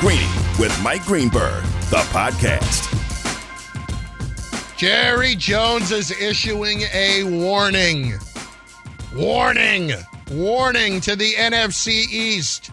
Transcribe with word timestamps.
Greeny 0.00 0.28
with 0.58 0.78
Mike 0.82 1.04
Greenberg, 1.06 1.64
the 1.88 2.04
podcast. 2.12 2.92
Jerry 4.76 5.34
Jones 5.34 5.90
is 5.90 6.10
issuing 6.10 6.82
a 6.92 7.24
warning. 7.24 8.12
Warning. 9.14 9.92
Warning 10.30 11.00
to 11.00 11.16
the 11.16 11.32
NFC 11.32 12.06
East. 12.10 12.70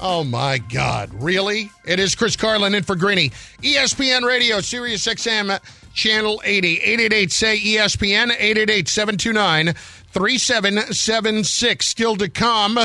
Oh 0.00 0.24
my 0.24 0.58
God. 0.58 1.14
Really? 1.22 1.70
It 1.86 2.00
is 2.00 2.16
Chris 2.16 2.34
Carlin 2.34 2.74
in 2.74 2.82
for 2.82 2.96
Greeny. 2.96 3.30
ESPN 3.62 4.24
Radio, 4.26 4.60
Sirius 4.60 5.06
XM, 5.06 5.60
Channel 5.94 6.42
80. 6.44 6.80
888 6.80 7.30
say 7.30 7.56
ESPN, 7.56 8.32
888 8.32 8.88
729 8.88 9.74
3776. 10.10 11.86
Still 11.86 12.16
to 12.16 12.28
come, 12.28 12.78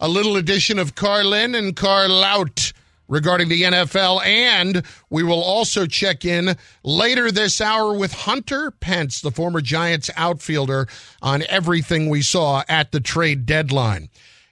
a 0.00 0.08
little 0.08 0.36
edition 0.36 0.80
of 0.80 0.96
Carlin 0.96 1.54
and 1.54 1.76
Carlout 1.76 2.72
regarding 3.10 3.48
the 3.48 3.62
NFL. 3.62 4.24
And 4.24 4.82
we 5.10 5.22
will 5.22 5.42
also 5.42 5.84
check 5.84 6.24
in 6.24 6.56
later 6.82 7.30
this 7.30 7.60
hour 7.60 7.92
with 7.92 8.14
Hunter 8.14 8.70
Pence, 8.70 9.20
the 9.20 9.30
former 9.30 9.60
Giants 9.60 10.08
outfielder, 10.16 10.88
on 11.20 11.42
everything 11.50 12.08
we 12.08 12.22
saw 12.22 12.62
at 12.68 12.92
the 12.92 13.00
trade 13.00 13.44
deadline. 13.44 14.08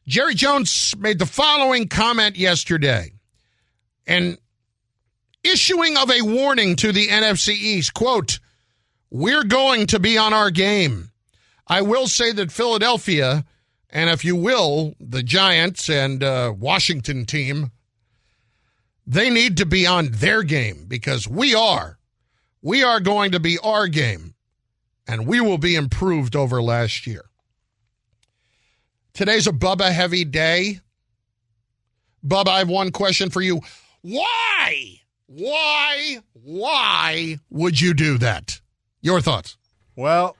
Jerry 0.06 0.34
Jones 0.34 0.94
made 0.98 1.18
the 1.18 1.26
following 1.26 1.88
comment 1.88 2.36
yesterday 2.36 3.12
and 4.06 4.38
issuing 5.44 5.96
of 5.96 6.10
a 6.10 6.22
warning 6.22 6.76
to 6.76 6.92
the 6.92 7.06
NFC 7.06 7.50
East 7.50 7.94
quote, 7.94 8.40
We're 9.10 9.44
going 9.44 9.86
to 9.88 9.98
be 9.98 10.18
on 10.18 10.34
our 10.34 10.50
game. 10.50 11.10
I 11.66 11.82
will 11.82 12.06
say 12.06 12.32
that 12.32 12.50
Philadelphia, 12.50 13.44
and 13.90 14.08
if 14.08 14.24
you 14.24 14.34
will, 14.34 14.94
the 14.98 15.22
Giants 15.22 15.90
and 15.90 16.24
uh, 16.24 16.54
Washington 16.56 17.26
team, 17.26 17.70
they 19.08 19.30
need 19.30 19.56
to 19.56 19.64
be 19.64 19.86
on 19.86 20.10
their 20.12 20.42
game 20.42 20.84
because 20.86 21.26
we 21.26 21.54
are. 21.54 21.98
We 22.60 22.82
are 22.82 23.00
going 23.00 23.32
to 23.32 23.40
be 23.40 23.56
our 23.64 23.88
game, 23.88 24.34
and 25.06 25.26
we 25.26 25.40
will 25.40 25.56
be 25.56 25.76
improved 25.76 26.36
over 26.36 26.60
last 26.60 27.06
year. 27.06 27.24
Today's 29.14 29.46
a 29.46 29.52
Bubba 29.52 29.90
heavy 29.90 30.26
day. 30.26 30.80
Bubba, 32.24 32.48
I 32.48 32.58
have 32.58 32.68
one 32.68 32.90
question 32.90 33.30
for 33.30 33.40
you. 33.40 33.62
Why? 34.02 35.00
Why? 35.26 36.18
Why 36.34 37.38
would 37.48 37.80
you 37.80 37.94
do 37.94 38.18
that? 38.18 38.60
Your 39.00 39.22
thoughts? 39.22 39.56
Well, 39.96 40.36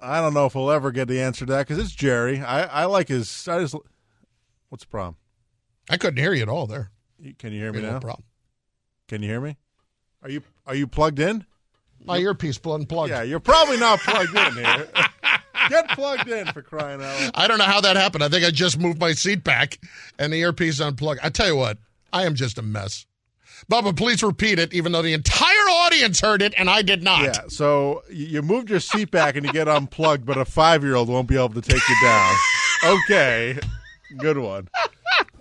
I 0.00 0.20
don't 0.20 0.34
know 0.34 0.46
if 0.46 0.54
we'll 0.54 0.70
ever 0.70 0.92
get 0.92 1.08
the 1.08 1.20
answer 1.20 1.44
to 1.46 1.52
that 1.52 1.66
because 1.66 1.82
it's 1.82 1.94
Jerry. 1.94 2.40
I, 2.40 2.62
I 2.62 2.84
like 2.84 3.08
his. 3.08 3.48
I 3.48 3.60
just. 3.60 3.74
What's 4.68 4.84
the 4.84 4.90
problem? 4.90 5.16
I 5.90 5.96
couldn't 5.96 6.22
hear 6.22 6.32
you 6.32 6.42
at 6.42 6.48
all 6.48 6.68
there. 6.68 6.92
Can 7.38 7.52
you 7.52 7.60
hear 7.60 7.72
me 7.72 7.82
no 7.82 7.92
now? 7.92 8.00
problem. 8.00 8.24
Can 9.08 9.22
you 9.22 9.28
hear 9.28 9.40
me? 9.40 9.56
Are 10.22 10.30
you 10.30 10.42
Are 10.66 10.74
you 10.74 10.86
plugged 10.86 11.18
in? 11.18 11.44
My 12.04 12.18
earpiece 12.18 12.60
unplugged. 12.64 13.10
Yeah, 13.10 13.22
you're 13.22 13.40
probably 13.40 13.76
not 13.76 13.98
plugged 14.00 14.34
in 14.36 14.64
here. 14.64 14.88
Get 15.68 15.88
plugged 15.90 16.28
in 16.28 16.46
for 16.46 16.62
crying 16.62 17.02
out 17.02 17.20
loud. 17.20 17.30
I 17.34 17.48
don't 17.48 17.58
know 17.58 17.64
how 17.64 17.80
that 17.80 17.96
happened. 17.96 18.22
I 18.22 18.28
think 18.28 18.44
I 18.44 18.50
just 18.50 18.78
moved 18.78 19.00
my 19.00 19.12
seat 19.12 19.44
back 19.44 19.78
and 20.18 20.32
the 20.32 20.36
earpiece 20.36 20.80
unplugged. 20.80 21.20
I 21.22 21.28
tell 21.28 21.48
you 21.48 21.56
what, 21.56 21.78
I 22.12 22.24
am 22.24 22.34
just 22.34 22.58
a 22.58 22.62
mess. 22.62 23.06
Bubba, 23.70 23.94
please 23.96 24.22
repeat 24.22 24.58
it, 24.58 24.72
even 24.72 24.92
though 24.92 25.02
the 25.02 25.12
entire 25.12 25.68
audience 25.68 26.20
heard 26.20 26.42
it 26.42 26.54
and 26.56 26.70
I 26.70 26.82
did 26.82 27.02
not. 27.02 27.24
Yeah, 27.24 27.48
so 27.48 28.04
you 28.08 28.40
moved 28.40 28.70
your 28.70 28.80
seat 28.80 29.10
back 29.10 29.36
and 29.36 29.44
you 29.44 29.52
get 29.52 29.66
unplugged, 29.68 30.24
but 30.24 30.38
a 30.38 30.44
five 30.44 30.84
year 30.84 30.94
old 30.94 31.08
won't 31.08 31.28
be 31.28 31.36
able 31.36 31.50
to 31.50 31.60
take 31.60 31.86
you 31.88 31.96
down. 32.02 32.34
Okay, 32.84 33.58
good 34.18 34.38
one. 34.38 34.68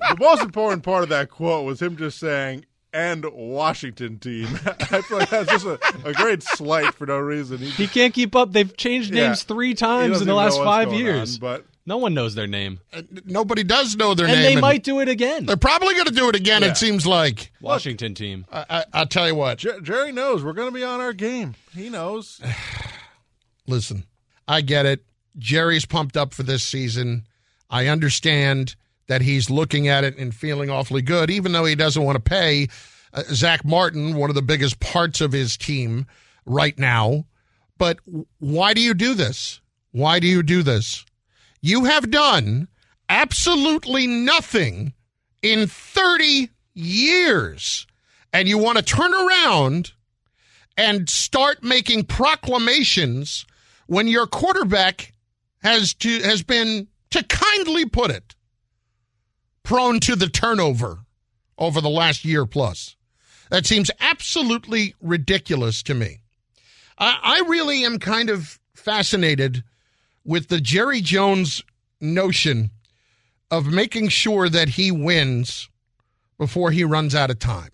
The 0.10 0.16
most 0.20 0.42
important 0.42 0.84
part 0.84 1.04
of 1.04 1.10
that 1.10 1.30
quote 1.30 1.66
was 1.66 1.82
him 1.82 1.98
just 1.98 2.18
saying, 2.20 2.66
and 2.94 3.26
Washington 3.34 4.18
team. 4.20 4.48
I 4.66 5.02
feel 5.02 5.18
like 5.20 5.30
that's 5.30 5.52
just 5.52 5.66
a, 5.66 5.80
a 6.06 6.14
great 6.14 6.42
slight 6.44 6.94
for 6.94 7.06
no 7.06 7.18
reason. 7.18 7.58
He, 7.58 7.70
He 7.72 7.88
can't 7.88 8.14
keep 8.14 8.36
up. 8.36 8.54
They've 8.54 8.76
changed 8.78 9.14
Yeah. 9.14 9.28
names 9.28 9.44
three 9.44 9.74
times 9.74 10.22
in 10.22 10.28
the 10.28 10.34
last 10.34 10.58
five 10.58 10.94
years. 10.94 11.36
on, 11.36 11.40
but 11.42 11.66
no 11.86 11.98
one 11.98 12.14
knows 12.14 12.36
their 12.36 12.48
name. 12.48 12.80
Uh, 12.94 13.02
Nobody 13.26 13.64
does 13.64 13.96
know 13.96 14.14
their 14.14 14.28
name. 14.28 14.36
And 14.36 14.44
name. 14.46 14.56
they 14.56 14.62
might 14.62 14.84
do 14.84 15.00
it 15.02 15.10
again. 15.10 15.46
They're 15.46 15.58
probably 15.58 15.94
going 15.94 16.08
to 16.08 16.14
do 16.14 16.30
it 16.30 16.36
again, 16.36 16.62
Yeah. 16.62 16.70
it 16.72 16.78
seems 16.78 17.06
like. 17.06 17.52
Washington 17.62 18.14
team. 18.14 18.46
I, 18.52 18.66
I, 18.70 18.86
I'll 18.94 19.06
tell 19.08 19.28
you 19.28 19.36
what. 19.36 19.58
Jer- 19.60 19.82
Jerry 19.82 20.12
knows 20.14 20.44
we're 20.44 20.54
going 20.54 20.70
to 20.70 20.74
be 20.78 20.84
on 20.84 21.02
our 21.02 21.14
game. 21.14 21.56
He 21.76 21.90
knows. 21.90 22.42
Listen, 23.68 24.06
I 24.48 24.62
get 24.62 24.86
it. 24.86 25.04
Jerry's 25.38 25.86
pumped 25.86 26.16
up 26.18 26.34
for 26.34 26.44
this 26.44 26.64
season. 26.64 27.26
I 27.70 27.88
understand 27.88 28.76
that 29.08 29.22
he's 29.22 29.50
looking 29.50 29.88
at 29.88 30.04
it 30.04 30.18
and 30.18 30.34
feeling 30.34 30.70
awfully 30.70 31.02
good, 31.02 31.30
even 31.30 31.52
though 31.52 31.66
he 31.66 31.76
doesn't 31.76 32.04
want 32.04 32.16
to 32.16 32.30
pay 32.30 32.68
uh, 33.14 33.24
Zach 33.30 33.64
Martin, 33.66 34.16
one 34.16 34.30
of 34.30 34.36
the 34.36 34.42
biggest 34.42 34.80
parts 34.80 35.22
of 35.22 35.32
his 35.32 35.58
team 35.58 36.06
right 36.46 36.78
now. 36.78 37.26
But 37.78 38.00
why 38.40 38.74
do 38.74 38.82
you 38.82 38.94
do 38.94 39.14
this? 39.14 39.62
Why 39.92 40.20
do 40.20 40.28
you 40.28 40.44
do 40.44 40.64
this? 40.64 41.06
You 41.62 41.86
have 41.86 42.12
done 42.12 42.68
absolutely 43.10 44.08
nothing 44.08 44.94
in 45.42 45.68
30 45.68 46.50
years, 46.74 47.88
and 48.34 48.48
you 48.48 48.58
want 48.58 48.78
to 48.78 48.84
turn 48.84 49.14
around 49.14 49.94
and 50.76 51.10
start 51.10 51.64
making 51.64 52.04
proclamations 52.04 53.46
when 53.88 54.08
your 54.08 54.28
quarterback 54.28 55.14
has 55.64 55.94
to 55.96 56.22
has 56.22 56.44
been 56.44 56.88
to 57.10 57.24
kindly 57.24 57.86
put 57.86 58.12
it 58.12 58.36
prone 59.68 60.00
to 60.00 60.16
the 60.16 60.30
turnover 60.30 61.00
over 61.58 61.82
the 61.82 61.90
last 61.90 62.24
year 62.24 62.46
plus. 62.46 62.96
That 63.50 63.66
seems 63.66 63.92
absolutely 64.00 64.96
ridiculous 65.02 65.84
to 65.84 65.94
me. 65.94 66.22
I, 66.98 67.20
I 67.22 67.50
really 67.50 67.84
am 67.84 68.00
kind 68.00 68.30
of 68.30 68.60
fascinated 68.76 69.66
with 70.24 70.48
the 70.48 70.62
Jerry 70.62 71.02
Jones 71.02 71.62
notion 72.00 72.72
of 73.52 73.68
making 73.68 74.08
sure 74.08 74.48
that 74.48 74.70
he 74.70 74.90
wins 74.90 75.68
before 76.38 76.72
he 76.72 76.86
runs 76.86 77.14
out 77.14 77.30
of 77.30 77.38
time. 77.38 77.72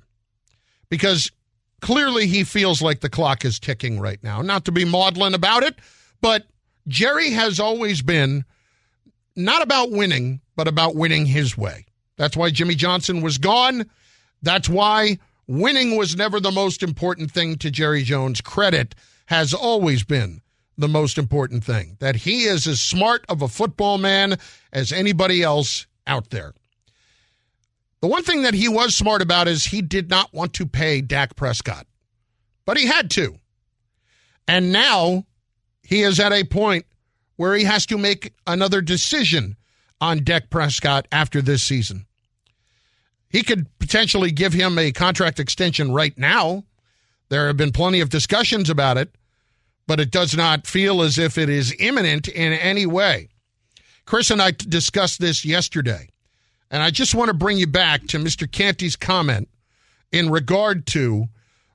Because 0.90 1.32
clearly 1.80 2.26
he 2.26 2.44
feels 2.44 2.82
like 2.82 3.02
the 3.02 3.10
clock 3.10 3.46
is 3.46 3.60
ticking 3.60 4.00
right 4.00 4.22
now. 4.24 4.42
Not 4.42 4.66
to 4.66 4.72
be 4.72 4.84
maudlin 4.84 5.36
about 5.36 5.62
it, 5.62 5.76
but 6.22 6.48
Jerry 6.88 7.30
has 7.32 7.60
always 7.60 8.02
been 8.02 8.46
not 9.36 9.62
about 9.62 9.92
winning, 9.92 10.42
but 10.56 10.68
about 10.68 10.96
winning 10.96 11.26
his 11.26 11.58
way. 11.58 11.86
That's 12.18 12.38
why 12.38 12.52
Jimmy 12.52 12.76
Johnson 12.76 13.22
was 13.22 13.38
gone. 13.38 13.90
That's 14.42 14.70
why 14.70 15.18
winning 15.48 15.98
was 15.98 16.16
never 16.16 16.40
the 16.40 16.52
most 16.52 16.84
important 16.84 17.32
thing 17.32 17.58
to 17.58 17.72
Jerry 17.72 18.04
Jones. 18.04 18.42
Credit 18.42 18.94
has 19.28 19.54
always 19.54 20.04
been 20.04 20.42
the 20.78 20.88
most 20.88 21.18
important 21.18 21.64
thing. 21.64 21.98
That 22.00 22.16
he 22.16 22.44
is 22.44 22.68
as 22.68 22.82
smart 22.82 23.26
of 23.30 23.42
a 23.42 23.48
football 23.48 23.98
man 23.98 24.38
as 24.72 24.92
anybody 24.92 25.44
else 25.44 25.88
out 26.08 26.30
there. 26.30 26.54
The 28.02 28.08
one 28.08 28.24
thing 28.24 28.42
that 28.42 28.54
he 28.54 28.68
was 28.68 28.96
smart 28.96 29.22
about 29.22 29.48
is 29.48 29.64
he 29.64 29.82
did 29.82 30.10
not 30.10 30.34
want 30.34 30.54
to 30.56 30.66
pay 30.66 31.00
Dak 31.00 31.36
Prescott, 31.36 31.88
but 32.66 32.78
he 32.78 32.86
had 32.86 33.10
to. 33.12 33.38
And 34.48 34.74
now 34.74 35.26
he 35.84 36.02
is 36.02 36.20
at 36.20 36.34
a 36.34 36.44
point 36.44 36.86
where 37.38 37.56
he 37.56 37.64
has 37.64 37.86
to 37.86 37.98
make 37.98 38.34
another 38.46 38.82
decision 38.82 39.56
on 40.04 40.26
Dak 40.26 40.50
Prescott 40.50 41.08
after 41.14 41.42
this 41.42 41.64
season. 41.64 42.06
He 43.30 43.42
could 43.42 43.68
potentially 43.80 44.32
give 44.32 44.52
him 44.52 44.78
a 44.78 44.92
contract 44.92 45.40
extension 45.40 45.94
right 45.94 46.16
now. 46.18 46.66
There 47.30 47.48
have 47.48 47.56
been 47.56 47.72
plenty 47.72 48.02
of 48.02 48.10
discussions 48.10 48.70
about 48.70 48.98
it, 48.98 49.16
but 49.88 50.02
it 50.02 50.12
does 50.12 50.36
not 50.36 50.68
feel 50.68 51.02
as 51.02 51.18
if 51.18 51.38
it 51.38 51.48
is 51.48 51.74
imminent 51.80 52.28
in 52.28 52.52
any 52.52 52.86
way. 52.86 53.30
Chris 54.06 54.30
and 54.30 54.42
I 54.42 54.52
discussed 54.52 55.22
this 55.22 55.46
yesterday, 55.46 56.10
and 56.70 56.84
I 56.84 56.90
just 56.92 57.16
want 57.16 57.30
to 57.30 57.34
bring 57.34 57.58
you 57.58 57.68
back 57.68 58.06
to 58.08 58.20
Mr. 58.20 58.52
Canty's 58.52 58.98
comment 58.98 59.48
in 60.12 60.30
regard 60.30 60.86
to 60.88 61.28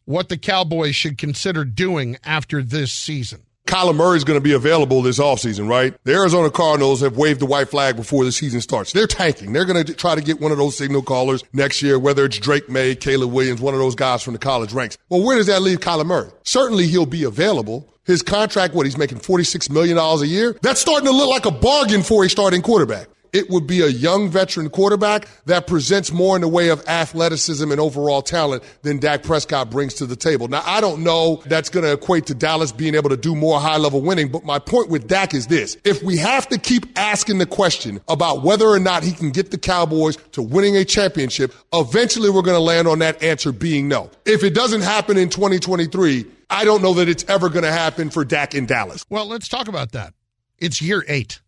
what 0.04 0.28
the 0.28 0.36
Cowboys 0.36 0.94
should 0.94 1.16
consider 1.16 1.64
doing 1.64 2.18
after 2.24 2.62
this 2.62 2.92
season. 2.92 3.47
Kyler 3.68 3.94
Murray's 3.94 4.24
going 4.24 4.38
to 4.38 4.42
be 4.42 4.54
available 4.54 5.02
this 5.02 5.18
offseason, 5.18 5.68
right? 5.68 5.94
The 6.04 6.14
Arizona 6.14 6.50
Cardinals 6.50 7.02
have 7.02 7.18
waved 7.18 7.40
the 7.40 7.46
white 7.46 7.68
flag 7.68 7.96
before 7.96 8.24
the 8.24 8.32
season 8.32 8.62
starts. 8.62 8.92
They're 8.92 9.06
tanking. 9.06 9.52
They're 9.52 9.66
going 9.66 9.84
to 9.84 9.92
try 9.92 10.14
to 10.14 10.22
get 10.22 10.40
one 10.40 10.52
of 10.52 10.58
those 10.58 10.74
signal 10.74 11.02
callers 11.02 11.44
next 11.52 11.82
year, 11.82 11.98
whether 11.98 12.24
it's 12.24 12.38
Drake 12.38 12.70
Maye, 12.70 12.94
Caleb 12.94 13.30
Williams, 13.30 13.60
one 13.60 13.74
of 13.74 13.80
those 13.80 13.94
guys 13.94 14.22
from 14.22 14.32
the 14.32 14.38
college 14.38 14.72
ranks. 14.72 14.96
Well, 15.10 15.22
where 15.22 15.36
does 15.36 15.48
that 15.48 15.60
leave 15.60 15.80
Kyler 15.80 16.06
Murray? 16.06 16.30
Certainly 16.44 16.86
he'll 16.86 17.04
be 17.04 17.24
available. 17.24 17.86
His 18.04 18.22
contract, 18.22 18.72
what, 18.72 18.86
he's 18.86 18.96
making 18.96 19.18
$46 19.18 19.68
million 19.68 19.98
a 19.98 20.24
year? 20.24 20.56
That's 20.62 20.80
starting 20.80 21.04
to 21.04 21.12
look 21.12 21.28
like 21.28 21.44
a 21.44 21.50
bargain 21.50 22.02
for 22.02 22.24
a 22.24 22.30
starting 22.30 22.62
quarterback. 22.62 23.08
It 23.32 23.50
would 23.50 23.66
be 23.66 23.80
a 23.80 23.88
young 23.88 24.28
veteran 24.30 24.70
quarterback 24.70 25.28
that 25.46 25.66
presents 25.66 26.12
more 26.12 26.36
in 26.36 26.42
the 26.42 26.48
way 26.48 26.68
of 26.68 26.86
athleticism 26.88 27.70
and 27.70 27.80
overall 27.80 28.22
talent 28.22 28.62
than 28.82 28.98
Dak 28.98 29.22
Prescott 29.22 29.70
brings 29.70 29.94
to 29.94 30.06
the 30.06 30.16
table. 30.16 30.48
Now, 30.48 30.62
I 30.64 30.80
don't 30.80 31.02
know 31.02 31.42
that's 31.46 31.68
going 31.68 31.84
to 31.84 31.92
equate 31.92 32.26
to 32.26 32.34
Dallas 32.34 32.72
being 32.72 32.94
able 32.94 33.10
to 33.10 33.16
do 33.16 33.34
more 33.34 33.60
high 33.60 33.76
level 33.76 34.00
winning, 34.00 34.28
but 34.28 34.44
my 34.44 34.58
point 34.58 34.88
with 34.88 35.08
Dak 35.08 35.34
is 35.34 35.46
this. 35.46 35.76
If 35.84 36.02
we 36.02 36.16
have 36.18 36.48
to 36.48 36.58
keep 36.58 36.86
asking 36.98 37.38
the 37.38 37.46
question 37.46 38.00
about 38.08 38.42
whether 38.42 38.66
or 38.66 38.78
not 38.78 39.02
he 39.02 39.12
can 39.12 39.30
get 39.30 39.50
the 39.50 39.58
Cowboys 39.58 40.16
to 40.32 40.42
winning 40.42 40.76
a 40.76 40.84
championship, 40.84 41.54
eventually 41.72 42.30
we're 42.30 42.42
going 42.42 42.56
to 42.56 42.60
land 42.60 42.88
on 42.88 43.00
that 43.00 43.22
answer 43.22 43.52
being 43.52 43.88
no. 43.88 44.10
If 44.24 44.42
it 44.44 44.54
doesn't 44.54 44.82
happen 44.82 45.16
in 45.16 45.28
2023, 45.28 46.26
I 46.50 46.64
don't 46.64 46.82
know 46.82 46.94
that 46.94 47.08
it's 47.08 47.24
ever 47.28 47.48
going 47.48 47.64
to 47.64 47.72
happen 47.72 48.10
for 48.10 48.24
Dak 48.24 48.54
in 48.54 48.66
Dallas. 48.66 49.04
Well, 49.10 49.26
let's 49.26 49.48
talk 49.48 49.68
about 49.68 49.92
that. 49.92 50.14
It's 50.58 50.80
year 50.82 51.04
eight. 51.08 51.40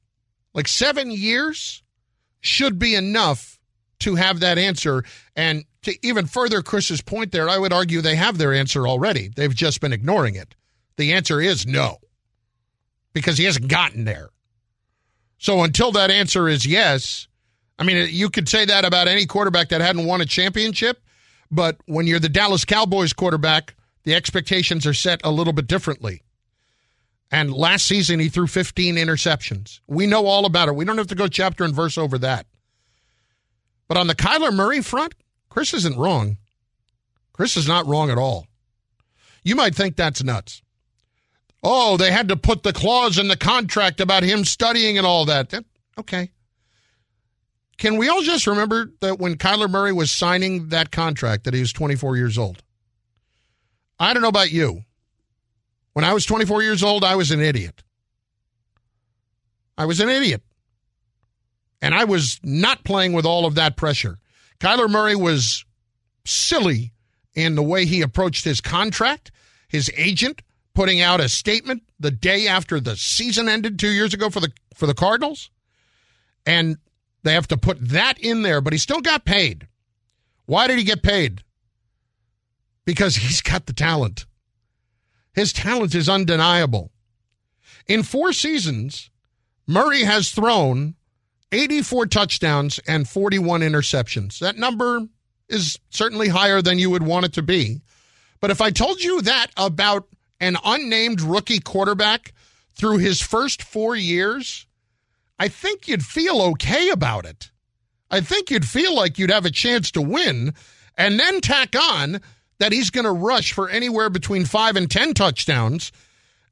Like 0.55 0.69
seven 0.69 1.11
years 1.11 1.83
should 2.41 2.79
be 2.79 2.95
enough 2.95 3.59
to 4.01 4.15
have 4.15 4.41
that 4.41 4.59
answer. 4.59 5.05
And 5.37 5.65
to 5.83 5.95
even 6.07 6.27
further 6.27 6.63
Chris's 6.63 7.01
point 7.01 7.33
there, 7.33 7.49
I 7.49 7.59
would 7.59 7.73
argue 7.73 8.01
they 8.01 8.17
have 8.17 8.39
their 8.39 8.53
answer 8.53 8.87
already. 8.87 9.29
They've 9.29 9.55
just 9.55 9.81
been 9.81 9.93
ignoring 9.93 10.35
it. 10.35 10.55
The 10.97 11.13
answer 11.13 11.41
is 11.41 11.67
no, 11.67 11.99
because 13.13 13.39
he 13.39 13.45
hasn't 13.45 13.69
gotten 13.69 14.05
there. 14.05 14.31
So 15.39 15.63
until 15.63 15.93
that 15.93 16.11
answer 16.11 16.49
is 16.49 16.67
yes, 16.67 17.27
I 17.79 17.85
mean, 17.85 18.09
you 18.11 18.29
could 18.29 18.49
say 18.49 18.67
that 18.67 18.85
about 18.85 19.09
any 19.09 19.25
quarterback 19.25 19.71
that 19.71 19.81
hadn't 19.81 20.05
won 20.05 20.21
a 20.21 20.27
championship, 20.27 21.03
but 21.51 21.79
when 21.87 22.07
you're 22.07 22.21
the 22.21 22.29
Dallas 22.29 22.67
Cowboys 22.67 23.15
quarterback, 23.15 23.75
the 24.05 24.15
expectations 24.15 24.87
are 24.87 24.93
set 24.93 25.23
a 25.25 25.31
little 25.31 25.55
bit 25.55 25.67
differently. 25.67 26.23
And 27.31 27.53
last 27.53 27.87
season, 27.87 28.19
he 28.19 28.29
threw 28.29 28.47
15 28.47 28.97
interceptions. 28.97 29.81
We 29.87 30.07
know 30.07 30.27
all 30.27 30.47
about 30.47 30.69
it. 30.69 30.75
We 30.75 30.85
don't 30.85 30.99
have 30.99 31.07
to 31.09 31.15
go 31.15 31.29
chapter 31.29 31.65
and 31.65 31.75
verse 31.75 31.97
over 31.97 32.19
that. 32.19 32.47
But 33.87 33.97
on 33.97 34.09
the 34.09 34.17
Kyler 34.17 34.53
Murray 34.53 34.81
front, 34.83 35.15
Chris 35.49 35.75
isn't 35.75 35.99
wrong. 35.99 36.39
Chris 37.33 37.57
is 37.57 37.69
not 37.69 37.87
wrong 37.87 38.11
at 38.11 38.19
all. 38.19 38.47
You 39.43 39.55
might 39.55 39.75
think 39.75 39.97
that's 39.97 40.23
nuts. 40.23 40.63
Oh, 41.63 41.97
they 41.97 42.11
had 42.11 42.29
to 42.29 42.37
put 42.37 42.63
the 42.63 42.73
clause 42.73 43.19
in 43.19 43.29
the 43.29 43.37
contract 43.37 44.01
about 44.01 44.23
him 44.23 44.45
studying 44.45 44.99
and 44.99 45.07
all 45.07 45.27
that. 45.27 45.53
Okay. 45.99 46.31
Can 47.79 47.97
we 47.97 48.09
all 48.09 48.23
just 48.23 48.47
remember 48.47 48.93
that 49.01 49.19
when 49.19 49.37
Kyler 49.37 49.71
Murray 49.71 49.93
was 49.93 50.11
signing 50.11 50.69
that 50.69 50.91
contract 50.91 51.45
that 51.45 51.55
he 51.55 51.61
was 51.61 51.73
24 51.73 52.17
years 52.17 52.37
old? 52.37 52.63
I 53.99 54.13
don't 54.13 54.23
know 54.23 54.29
about 54.29 54.53
you. 54.53 54.83
When 55.93 56.05
I 56.05 56.13
was 56.13 56.25
24 56.25 56.63
years 56.63 56.83
old, 56.83 57.05
I 57.05 57.17
was 57.17 57.31
an 57.31 57.41
idiot. 57.41 57.83
I 59.77 59.87
was 59.87 60.01
an 60.01 60.09
idiot. 60.09 60.43
And 61.83 61.95
I 61.95 62.05
was 62.05 62.39
not 62.43 62.85
playing 62.85 63.13
with 63.13 63.25
all 63.25 63.47
of 63.47 63.55
that 63.55 63.77
pressure. 63.77 64.19
Kyler 64.59 64.91
Murray 64.91 65.17
was 65.17 65.65
silly 66.25 66.93
in 67.35 67.55
the 67.55 67.63
way 67.63 67.87
he 67.87 68.03
approached 68.03 68.45
his 68.45 68.61
contract, 68.61 69.31
his 69.69 69.91
agent 69.97 70.43
putting 70.75 71.01
out 71.01 71.21
a 71.21 71.29
statement 71.29 71.83
the 71.99 72.11
day 72.11 72.47
after 72.47 72.79
the 72.79 72.97
season 72.97 73.49
ended 73.49 73.79
2 73.79 73.89
years 73.89 74.15
ago 74.15 74.31
for 74.31 74.41
the 74.41 74.53
for 74.75 74.87
the 74.87 74.95
Cardinals. 74.95 75.51
And 76.47 76.77
they 77.23 77.35
have 77.35 77.49
to 77.49 77.57
put 77.57 77.79
that 77.89 78.19
in 78.19 78.43
there, 78.43 78.61
but 78.61 78.73
he 78.73 78.79
still 78.79 79.01
got 79.01 79.25
paid. 79.25 79.67
Why 80.47 80.67
did 80.67 80.79
he 80.79 80.85
get 80.85 81.03
paid? 81.03 81.43
Because 82.85 83.17
he's 83.17 83.41
got 83.41 83.67
the 83.67 83.73
talent. 83.73 84.27
His 85.33 85.53
talent 85.53 85.95
is 85.95 86.09
undeniable. 86.09 86.91
In 87.87 88.03
four 88.03 88.33
seasons, 88.33 89.11
Murray 89.67 90.03
has 90.03 90.31
thrown 90.31 90.95
84 91.53 92.07
touchdowns 92.07 92.79
and 92.87 93.09
41 93.09 93.61
interceptions. 93.61 94.39
That 94.39 94.57
number 94.57 95.07
is 95.49 95.79
certainly 95.91 96.29
higher 96.29 96.63
than 96.63 96.79
you 96.79 96.91
would 96.91 97.03
want 97.03 97.27
it 97.27 97.33
to 97.35 97.43
be. 97.43 97.81
But 98.41 98.51
if 98.51 98.61
I 98.61 98.71
told 98.71 99.03
you 99.03 99.21
that 99.23 99.49
about 99.57 100.09
an 100.41 100.57
unnamed 100.65 101.21
rookie 101.21 101.61
quarterback 101.61 102.33
through 102.75 102.99
his 102.99 103.21
first 103.21 103.63
four 103.63 103.95
years, 103.95 104.67
I 105.39 105.49
think 105.49 105.89
you'd 105.89 106.05
feel 106.05 106.41
okay 106.43 106.91
about 106.91 107.27
it. 107.27 107.51
I 108.11 108.21
think 108.21 108.51
you'd 108.51 108.67
feel 108.67 108.95
like 108.95 109.19
you'd 109.19 109.31
have 109.31 109.47
a 109.47 109.51
chance 109.51 109.91
to 109.93 110.03
win 110.03 110.55
and 110.97 111.19
then 111.19 111.41
tack 111.41 111.75
on 111.77 112.21
that 112.61 112.73
he's 112.73 112.91
going 112.91 113.07
to 113.07 113.11
rush 113.11 113.53
for 113.55 113.69
anywhere 113.69 114.11
between 114.11 114.45
five 114.45 114.77
and 114.77 114.89
10 114.89 115.15
touchdowns 115.15 115.91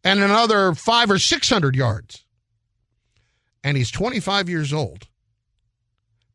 and 0.02 0.20
another 0.20 0.74
five 0.74 1.10
or 1.10 1.18
600 1.18 1.76
yards. 1.76 2.24
And 3.62 3.76
he's 3.76 3.90
25 3.90 4.48
years 4.48 4.72
old. 4.72 5.06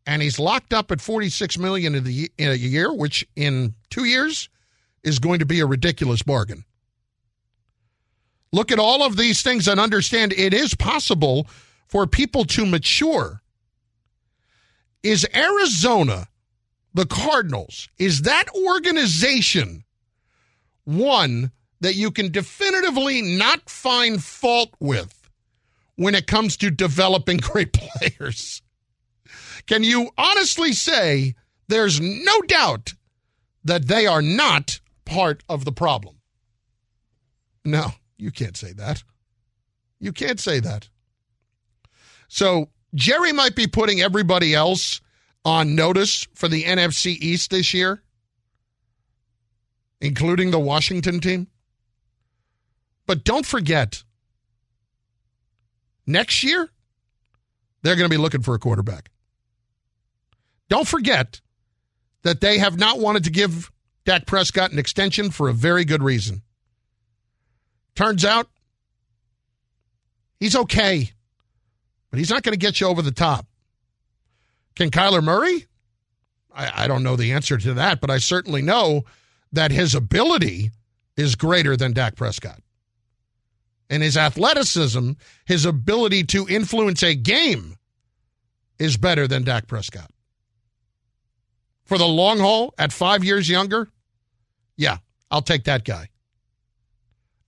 And 0.06 0.22
he's 0.22 0.38
locked 0.38 0.74
up 0.74 0.92
at 0.92 1.02
46 1.02 1.58
million 1.58 1.96
in, 1.96 2.06
a 2.38 2.54
year, 2.54 2.94
which 2.94 3.28
in 3.36 3.74
two 3.90 4.06
years 4.06 4.48
is 5.04 5.18
going 5.18 5.40
to 5.40 5.46
be 5.46 5.60
a 5.60 5.66
ridiculous 5.66 6.22
bargain. 6.22 6.66
Look 8.52 8.72
at 8.72 8.80
all 8.80 9.02
of 9.02 9.18
these 9.18 9.42
things 9.42 9.68
and 9.68 9.80
understand 9.80 10.34
it 10.34 10.54
is 10.54 10.75
possible 10.75 11.48
for 11.88 12.06
people 12.06 12.46
to 12.46 12.66
mature. 12.66 13.42
Is 15.02 15.28
Arizona 15.34 16.28
the 16.94 17.06
Cardinals, 17.06 17.90
is 17.98 18.22
that 18.22 18.45
organization 18.56 19.84
one 20.86 21.51
that 21.81 21.95
you 21.95 22.12
can 22.12 22.31
definitively 22.31 23.22
not 23.22 23.69
find 23.69 24.24
fault 24.24 24.69
with 24.80 25.30
when 25.95 26.16
it 26.16 26.28
comes 26.28 26.57
to 26.57 26.72
developing 26.72 27.38
great 27.42 27.74
players? 27.74 28.62
Can 29.66 29.84
you 29.84 30.10
honestly 30.18 30.74
say 30.74 31.36
there's 31.68 32.00
no 32.00 32.42
doubt 32.42 32.94
that 33.63 33.88
they 33.88 34.06
are 34.07 34.22
not 34.22 34.80
part 35.06 35.44
of 35.48 35.66
the 35.66 35.72
problem? 35.72 36.18
No, 37.66 37.92
you 38.18 38.31
can't 38.31 38.57
say 38.57 38.74
that. 38.74 39.04
You 40.00 40.12
can't 40.12 40.39
say 40.39 40.60
that. 40.60 40.89
So 42.28 42.69
Jerry 42.94 43.31
might 43.31 43.56
be 43.56 43.68
putting 43.68 44.01
everybody 44.01 44.54
else 44.54 45.01
on 45.45 45.75
notice 45.75 46.28
for 46.34 46.48
the 46.48 46.63
NFC 46.63 47.18
East 47.19 47.51
this 47.51 47.74
year, 47.74 48.01
including 50.00 50.51
the 50.51 50.60
Washington 50.60 51.19
team. 51.19 51.48
But 53.06 53.24
don't 53.24 53.45
forget, 53.45 54.04
next 56.07 56.44
year, 56.44 56.69
they're 57.81 57.95
going 57.95 58.10
to 58.10 58.16
be 58.16 58.22
looking 58.22 58.42
for 58.42 58.56
a 58.56 58.60
quarterback. 58.60 59.12
Don't 60.69 60.88
forget 60.88 61.42
that 62.24 62.39
they 62.42 62.57
have 62.57 62.80
not 62.80 63.00
wanted 63.00 63.25
to 63.25 63.30
give 63.30 63.69
Dak 64.06 64.25
Prescott 64.25 64.72
an 64.72 64.80
extension 64.80 65.30
for 65.30 65.50
a 65.50 65.54
very 65.54 65.86
good 65.86 66.01
reason. 66.01 66.42
Turns 67.96 68.25
out 68.25 68.48
he's 70.39 70.56
okay, 70.56 71.12
but 72.10 72.19
he's 72.19 72.30
not 72.30 72.44
going 72.44 72.54
to 72.54 72.60
get 72.60 72.80
you 72.80 72.88
over 72.88 73.01
the 73.01 73.12
top. 73.12 73.46
Can 74.75 74.90
Kyler 74.90 75.24
Murray? 75.24 75.68
I, 76.54 76.84
I 76.84 76.88
don't 76.88 77.03
know 77.03 77.15
the 77.15 77.32
answer 77.32 77.58
to 77.58 77.74
that, 77.75 78.01
but 78.01 78.10
I 78.10 78.18
certainly 78.18 78.62
know 78.62 79.03
that 79.51 79.72
his 79.72 79.96
ability 79.96 80.72
is 81.15 81.36
greater 81.36 81.75
than 81.77 81.94
Dak 81.94 82.15
Prescott. 82.15 82.60
And 83.89 84.01
his 84.01 84.18
athleticism, 84.18 85.12
his 85.46 85.65
ability 85.65 86.24
to 86.25 86.48
influence 86.48 87.03
a 87.03 87.15
game 87.15 87.75
is 88.80 88.98
better 88.98 89.27
than 89.27 89.44
Dak 89.44 89.68
Prescott. 89.68 90.10
For 91.86 91.98
the 91.98 92.08
long 92.08 92.39
haul, 92.39 92.74
at 92.77 92.92
five 92.92 93.24
years 93.24 93.50
younger, 93.50 93.89
yeah, 94.77 94.98
I'll 95.30 95.42
take 95.42 95.65
that 95.65 95.84
guy. 95.84 96.10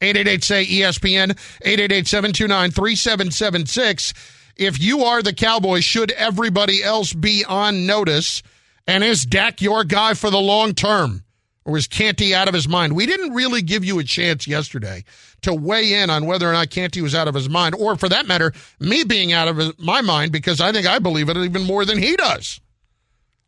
888 0.01 0.43
say 0.43 0.65
ESPN, 0.65 1.31
888 1.63 2.07
729 2.07 2.71
3776 2.71 4.13
if 4.55 4.81
you 4.81 5.03
are 5.03 5.21
the 5.21 5.33
Cowboys, 5.33 5.83
should 5.83 6.11
everybody 6.11 6.83
else 6.83 7.13
be 7.13 7.43
on 7.45 7.85
notice? 7.85 8.41
And 8.87 9.03
is 9.03 9.25
Dak 9.25 9.61
your 9.61 9.83
guy 9.83 10.13
for 10.13 10.29
the 10.29 10.39
long 10.39 10.73
term? 10.73 11.23
Or 11.65 11.77
is 11.77 11.87
Canty 11.87 12.35
out 12.35 12.47
of 12.47 12.53
his 12.53 12.67
mind? 12.67 12.93
We 12.93 13.07
didn't 13.07 13.33
really 13.33 13.63
give 13.63 13.83
you 13.83 13.97
a 13.97 14.03
chance 14.03 14.47
yesterday 14.47 15.03
to 15.41 15.53
weigh 15.53 15.95
in 15.95 16.11
on 16.11 16.27
whether 16.27 16.47
or 16.47 16.53
not 16.53 16.69
Canty 16.69 17.01
was 17.01 17.15
out 17.15 17.27
of 17.27 17.33
his 17.33 17.49
mind, 17.49 17.73
or 17.73 17.95
for 17.95 18.07
that 18.07 18.27
matter, 18.27 18.53
me 18.79 19.03
being 19.03 19.33
out 19.33 19.47
of 19.47 19.79
my 19.79 20.01
mind 20.01 20.31
because 20.31 20.61
I 20.61 20.71
think 20.71 20.85
I 20.85 20.99
believe 20.99 21.27
it 21.27 21.37
even 21.37 21.63
more 21.63 21.83
than 21.83 21.97
he 21.97 22.15
does. 22.15 22.61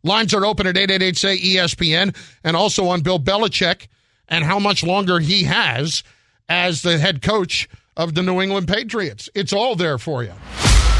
Lines 0.03 0.33
are 0.33 0.45
open 0.45 0.65
at 0.65 0.77
888 0.77 1.17
say 1.17 1.37
ESPN 1.37 2.15
and 2.43 2.55
also 2.55 2.87
on 2.87 3.01
Bill 3.01 3.19
Belichick 3.19 3.87
and 4.27 4.43
how 4.43 4.57
much 4.57 4.83
longer 4.83 5.19
he 5.19 5.43
has 5.43 6.03
as 6.49 6.81
the 6.81 6.97
head 6.97 7.21
coach 7.21 7.69
of 7.95 8.15
the 8.15 8.23
New 8.23 8.41
England 8.41 8.67
Patriots. 8.67 9.29
It's 9.35 9.53
all 9.53 9.75
there 9.75 9.97
for 9.97 10.23
you. 10.23 10.33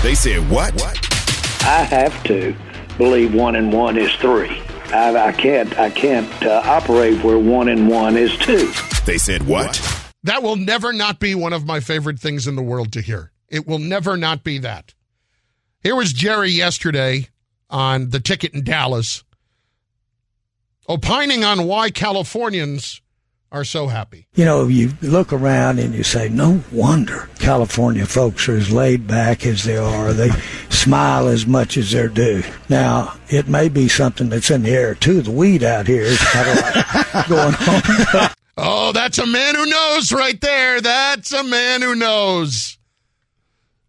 They 0.03 0.13
said 0.15 0.49
what? 0.49 0.79
I 1.63 1.83
have 1.83 2.23
to 2.25 2.55
believe 2.97 3.33
one 3.33 3.55
and 3.55 3.73
one 3.73 3.97
is 3.97 4.13
three. 4.15 4.61
I, 4.93 5.15
I 5.17 5.31
can't. 5.33 5.77
I 5.77 5.89
can't 5.89 6.43
uh, 6.43 6.61
operate 6.63 7.21
where 7.23 7.39
one 7.39 7.67
and 7.67 7.89
one 7.89 8.15
is 8.15 8.37
two. 8.37 8.71
They 9.05 9.17
said 9.17 9.47
what? 9.47 9.81
That 10.23 10.43
will 10.43 10.55
never 10.55 10.93
not 10.93 11.19
be 11.19 11.35
one 11.35 11.51
of 11.51 11.65
my 11.65 11.79
favorite 11.79 12.19
things 12.19 12.47
in 12.47 12.55
the 12.55 12.61
world 12.61 12.93
to 12.93 13.01
hear. 13.01 13.31
It 13.49 13.67
will 13.67 13.79
never 13.79 14.15
not 14.17 14.43
be 14.43 14.59
that. 14.59 14.93
Here 15.81 15.95
was 15.95 16.13
Jerry 16.13 16.51
yesterday 16.51 17.27
on 17.69 18.09
the 18.09 18.19
ticket 18.19 18.53
in 18.53 18.63
Dallas, 18.63 19.23
opining 20.87 21.43
on 21.43 21.65
why 21.65 21.89
Californians 21.89 23.01
are 23.57 23.63
so 23.63 23.87
happy. 23.87 24.27
You 24.35 24.45
know, 24.45 24.67
you 24.67 24.93
look 25.01 25.33
around 25.33 25.79
and 25.79 25.93
you 25.93 26.03
say, 26.03 26.29
no 26.29 26.63
wonder 26.71 27.29
California 27.39 28.05
folks 28.05 28.47
are 28.47 28.55
as 28.55 28.71
laid 28.71 29.07
back 29.07 29.45
as 29.45 29.63
they 29.63 29.77
are. 29.77 30.13
They 30.13 30.29
smile 30.69 31.27
as 31.27 31.47
much 31.47 31.75
as 31.75 31.91
they're 31.91 32.07
due. 32.07 32.43
Now, 32.69 33.15
it 33.29 33.47
may 33.47 33.67
be 33.67 33.87
something 33.87 34.29
that's 34.29 34.51
in 34.51 34.63
the 34.63 34.71
air 34.71 34.95
too. 34.95 35.21
The 35.21 35.31
weed 35.31 35.63
out 35.63 35.87
here 35.87 36.03
is 36.03 36.19
kind 36.19 36.49
of 36.49 36.55
like 36.63 37.27
going 37.27 37.55
on. 37.55 38.29
Oh, 38.59 38.91
that's 38.91 39.19
a 39.19 39.27
man 39.27 39.53
who 39.53 39.67
knows 39.67 40.11
right 40.11 40.41
there. 40.41 40.81
That's 40.81 41.31
a 41.31 41.43
man 41.43 41.83
who 41.83 41.93
knows. 41.93 42.79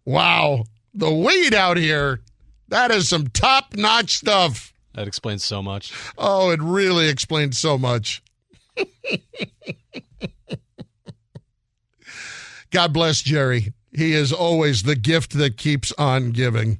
Wow. 0.05 0.65
The 0.93 1.11
weed 1.11 1.55
out 1.55 1.77
here, 1.77 2.21
that 2.67 2.91
is 2.91 3.09
some 3.09 3.29
top 3.29 3.75
notch 3.75 4.11
stuff. 4.11 4.71
That 4.93 5.07
explains 5.07 5.43
so 5.43 5.63
much. 5.63 5.91
Oh, 6.19 6.51
it 6.51 6.61
really 6.61 7.09
explains 7.09 7.57
so 7.57 7.79
much. 7.79 8.21
God 12.71 12.93
bless 12.93 13.21
Jerry. 13.21 13.73
He 13.91 14.13
is 14.13 14.31
always 14.31 14.83
the 14.83 14.95
gift 14.95 15.33
that 15.33 15.57
keeps 15.57 15.91
on 15.93 16.31
giving. 16.31 16.79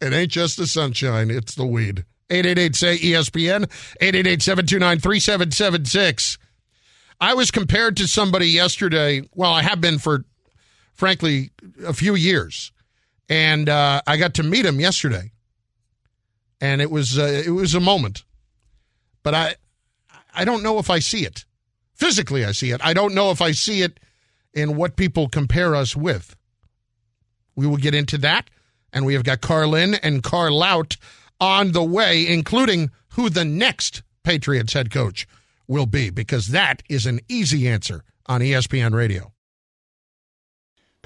It 0.00 0.12
ain't 0.12 0.30
just 0.30 0.56
the 0.56 0.66
sunshine, 0.66 1.30
it's 1.30 1.54
the 1.54 1.66
weed. 1.66 2.04
888 2.30 2.76
say 2.76 2.98
ESPN, 2.98 3.64
888 4.00 4.42
729 4.42 4.98
3776. 5.00 6.38
I 7.20 7.34
was 7.34 7.50
compared 7.50 7.96
to 7.96 8.06
somebody 8.06 8.46
yesterday. 8.46 9.22
Well, 9.34 9.52
I 9.52 9.62
have 9.62 9.80
been 9.80 9.98
for, 9.98 10.24
frankly, 10.92 11.50
a 11.84 11.92
few 11.92 12.14
years. 12.14 12.70
And 13.28 13.68
uh, 13.68 14.02
I 14.06 14.16
got 14.16 14.34
to 14.34 14.42
meet 14.42 14.64
him 14.64 14.78
yesterday. 14.78 15.32
And 16.60 16.80
it 16.80 16.90
was 16.90 17.18
uh, 17.18 17.42
it 17.44 17.50
was 17.50 17.74
a 17.74 17.80
moment. 17.80 18.24
But 19.22 19.34
I 19.34 19.54
I 20.38 20.44
don't 20.44 20.62
know 20.62 20.78
if 20.78 20.88
I 20.88 21.00
see 21.00 21.26
it. 21.26 21.44
Physically, 21.94 22.44
I 22.44 22.52
see 22.52 22.70
it. 22.70 22.80
I 22.82 22.94
don't 22.94 23.12
know 23.14 23.32
if 23.32 23.42
I 23.42 23.50
see 23.50 23.82
it 23.82 23.98
in 24.54 24.76
what 24.76 24.96
people 24.96 25.28
compare 25.28 25.74
us 25.74 25.96
with. 25.96 26.36
We 27.56 27.66
will 27.66 27.76
get 27.76 27.94
into 27.94 28.18
that. 28.18 28.48
And 28.92 29.04
we 29.04 29.14
have 29.14 29.24
got 29.24 29.40
Carlin 29.40 29.94
and 29.96 30.22
Carlout 30.22 30.96
on 31.40 31.72
the 31.72 31.82
way, 31.82 32.26
including 32.26 32.90
who 33.14 33.28
the 33.28 33.44
next 33.44 34.02
Patriots 34.22 34.72
head 34.72 34.90
coach 34.90 35.26
will 35.66 35.86
be, 35.86 36.08
because 36.08 36.48
that 36.48 36.82
is 36.88 37.04
an 37.04 37.20
easy 37.28 37.68
answer 37.68 38.04
on 38.26 38.40
ESPN 38.40 38.94
Radio. 38.94 39.32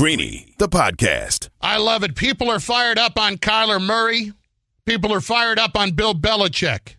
Greeny, 0.00 0.54
the 0.56 0.66
podcast. 0.66 1.50
I 1.60 1.76
love 1.76 2.02
it. 2.02 2.16
People 2.16 2.50
are 2.50 2.58
fired 2.58 2.98
up 2.98 3.18
on 3.18 3.36
Kyler 3.36 3.84
Murray. 3.84 4.32
People 4.86 5.12
are 5.12 5.20
fired 5.20 5.58
up 5.58 5.76
on 5.76 5.90
Bill 5.90 6.14
Belichick. 6.14 6.94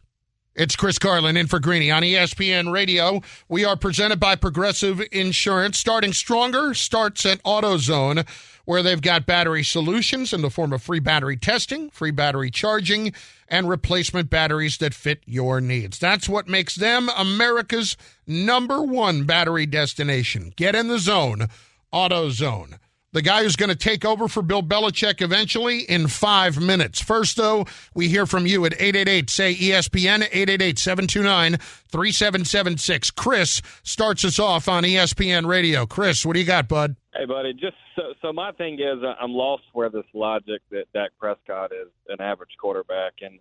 It's 0.54 0.76
Chris 0.76 1.00
Carlin 1.00 1.36
in 1.36 1.48
for 1.48 1.58
Greeny 1.58 1.90
on 1.90 2.04
ESPN 2.04 2.72
Radio. 2.72 3.22
We 3.50 3.66
are 3.66 3.76
presented 3.76 4.20
by 4.20 4.36
Progressive 4.36 5.02
Insurance. 5.12 5.80
Starting 5.80 6.14
stronger 6.14 6.76
starts 6.76 7.26
at 7.26 7.42
AutoZone, 7.42 8.24
where 8.66 8.84
they've 8.84 9.02
got 9.02 9.26
battery 9.26 9.64
solutions 9.64 10.32
in 10.32 10.44
the 10.44 10.52
form 10.52 10.72
of 10.72 10.84
free 10.84 11.00
battery 11.00 11.38
testing, 11.38 11.90
free 11.90 12.12
battery 12.12 12.52
charging, 12.52 13.14
and 13.48 13.68
replacement 13.68 14.30
batteries 14.30 14.78
that 14.78 14.94
fit 14.94 15.24
your 15.26 15.60
needs. 15.60 15.98
That's 15.98 16.30
what 16.30 16.48
makes 16.48 16.76
them 16.76 17.10
America's 17.18 17.98
number 18.28 18.84
one 18.84 19.24
battery 19.24 19.66
destination. 19.66 20.54
Get 20.56 20.76
in 20.76 20.88
the 20.88 21.00
zone, 21.00 21.48
AutoZone. 21.92 22.78
The 23.14 23.22
guy 23.22 23.44
who's 23.44 23.58
going 23.58 23.70
to 23.70 23.76
take 23.76 24.06
over 24.06 24.30
for 24.30 24.42
Bill 24.42 24.64
Belichick 24.64 25.22
eventually 25.22 25.80
in 25.80 26.08
five 26.08 26.62
minutes. 26.62 27.02
First, 27.02 27.36
though, 27.36 27.66
we 27.94 28.08
hear 28.08 28.26
from 28.26 28.46
you 28.46 28.66
at 28.66 28.74
888 28.74 29.30
say 29.30 29.54
ESPN, 29.54 30.22
888 30.32 30.80
729 30.80 31.58
3776. 31.58 33.12
Chris 33.12 33.62
starts 33.84 34.24
us 34.24 34.40
off 34.40 34.70
on 34.70 34.84
ESPN 34.84 35.46
Radio. 35.46 35.86
Chris, 35.86 36.26
what 36.26 36.36
do 36.36 36.40
you 36.40 36.46
got, 36.46 36.70
bud? 36.70 36.96
Hey, 37.14 37.26
buddy. 37.26 37.52
Just 37.52 37.76
so, 37.98 38.14
so 38.22 38.32
my 38.32 38.54
thing 38.54 38.76
is, 38.76 39.04
uh, 39.04 39.16
I'm 39.20 39.34
lost 39.34 39.64
where 39.74 39.90
this 39.90 40.06
logic 40.14 40.62
that 40.72 40.86
Dak 40.94 41.12
Prescott 41.20 41.74
is 41.74 41.90
an 42.08 42.22
average 42.22 42.52
quarterback, 42.62 43.16
and 43.22 43.40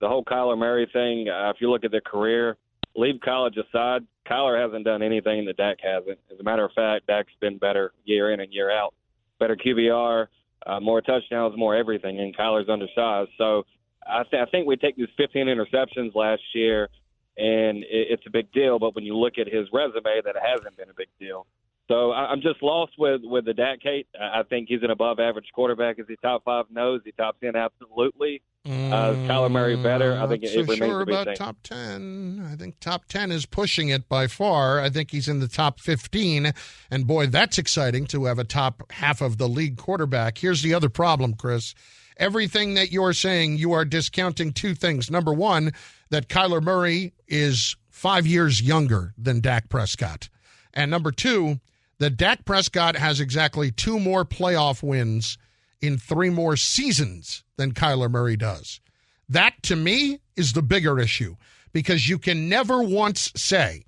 the 0.00 0.08
whole 0.08 0.24
Kyler 0.24 0.56
Murray 0.56 0.88
thing. 0.90 1.28
Uh, 1.28 1.50
if 1.50 1.60
you 1.60 1.70
look 1.70 1.84
at 1.84 1.90
their 1.90 2.00
career, 2.00 2.56
leave 2.96 3.20
college 3.22 3.58
aside, 3.58 4.06
Kyler 4.26 4.58
hasn't 4.58 4.86
done 4.86 5.02
anything 5.02 5.44
that 5.44 5.58
Dak 5.58 5.76
hasn't. 5.82 6.18
As 6.32 6.40
a 6.40 6.42
matter 6.42 6.64
of 6.64 6.72
fact, 6.72 7.06
Dak's 7.06 7.32
been 7.38 7.58
better 7.58 7.92
year 8.04 8.32
in 8.32 8.40
and 8.40 8.50
year 8.50 8.70
out, 8.70 8.94
better 9.40 9.56
QBR, 9.56 10.28
uh, 10.66 10.78
more 10.78 11.00
touchdowns, 11.00 11.56
more 11.56 11.74
everything, 11.74 12.20
and 12.20 12.36
Kyler's 12.36 12.68
undersized. 12.68 13.30
So 13.36 13.64
I, 14.06 14.22
th- 14.30 14.46
I 14.46 14.48
think 14.50 14.66
we 14.66 14.76
take 14.76 14.96
these 14.96 15.08
15 15.16 15.46
interceptions 15.46 16.14
last 16.14 16.42
year, 16.54 16.88
and 17.36 17.78
it, 17.78 18.06
it's 18.10 18.22
a 18.26 18.30
big 18.30 18.52
deal. 18.52 18.78
But 18.78 18.94
when 18.94 19.04
you 19.04 19.16
look 19.16 19.34
at 19.38 19.48
his 19.48 19.66
resume, 19.72 20.22
that 20.24 20.36
hasn't 20.40 20.76
been 20.76 20.90
a 20.90 20.94
big 20.94 21.08
deal. 21.18 21.46
So 21.90 22.12
I, 22.12 22.30
I'm 22.30 22.40
just 22.40 22.62
lost 22.62 22.92
with 22.98 23.22
with 23.24 23.46
the 23.46 23.54
Dak 23.54 23.80
Kate. 23.80 24.06
I 24.18 24.44
think 24.44 24.68
he's 24.68 24.82
an 24.82 24.90
above 24.90 25.18
average 25.18 25.48
quarterback. 25.52 25.98
Is 25.98 26.06
he 26.08 26.16
top 26.22 26.44
five? 26.44 26.66
No. 26.70 26.94
Is 26.94 27.02
he 27.04 27.10
top 27.12 27.40
ten? 27.40 27.56
Absolutely. 27.56 28.42
Uh, 28.64 28.68
is 28.68 29.28
Kyler 29.28 29.50
Murray 29.50 29.74
better? 29.74 30.16
I 30.20 30.26
think 30.28 30.44
it, 30.44 30.50
so 30.50 30.60
it 30.60 30.68
remains 30.68 30.78
sure 30.78 30.98
to 31.00 31.06
be 31.06 31.12
about 31.12 31.28
seen. 31.28 31.34
top 31.36 31.56
10. 31.62 32.46
I 32.52 32.56
think 32.56 32.78
top 32.78 33.06
10 33.06 33.32
is 33.32 33.46
pushing 33.46 33.88
it 33.88 34.06
by 34.06 34.26
far. 34.26 34.80
I 34.80 34.90
think 34.90 35.12
he's 35.12 35.28
in 35.28 35.40
the 35.40 35.48
top 35.48 35.80
15. 35.80 36.52
And 36.90 37.06
boy, 37.06 37.28
that's 37.28 37.56
exciting 37.56 38.04
to 38.08 38.26
have 38.26 38.38
a 38.38 38.44
top 38.44 38.82
half 38.92 39.22
of 39.22 39.38
the 39.38 39.48
league 39.48 39.78
quarterback. 39.78 40.36
Here's 40.36 40.60
the 40.60 40.74
other 40.74 40.90
problem, 40.90 41.36
Chris. 41.36 41.74
Everything 42.18 42.74
that 42.74 42.92
you're 42.92 43.14
saying, 43.14 43.56
you 43.56 43.72
are 43.72 43.86
discounting 43.86 44.52
two 44.52 44.74
things. 44.74 45.10
Number 45.10 45.32
one, 45.32 45.72
that 46.10 46.28
Kyler 46.28 46.62
Murray 46.62 47.14
is 47.26 47.76
five 47.88 48.26
years 48.26 48.60
younger 48.60 49.14
than 49.16 49.40
Dak 49.40 49.70
Prescott. 49.70 50.28
And 50.74 50.90
number 50.90 51.12
two, 51.12 51.60
that 52.00 52.16
Dak 52.16 52.44
Prescott 52.46 52.96
has 52.96 53.20
exactly 53.20 53.70
two 53.70 54.00
more 54.00 54.24
playoff 54.24 54.82
wins 54.82 55.38
in 55.80 55.98
three 55.98 56.30
more 56.30 56.56
seasons 56.56 57.44
than 57.56 57.72
Kyler 57.72 58.10
Murray 58.10 58.36
does. 58.36 58.80
That 59.28 59.62
to 59.64 59.76
me 59.76 60.18
is 60.34 60.54
the 60.54 60.62
bigger 60.62 60.98
issue 60.98 61.36
because 61.72 62.08
you 62.08 62.18
can 62.18 62.48
never 62.48 62.82
once 62.82 63.30
say 63.36 63.84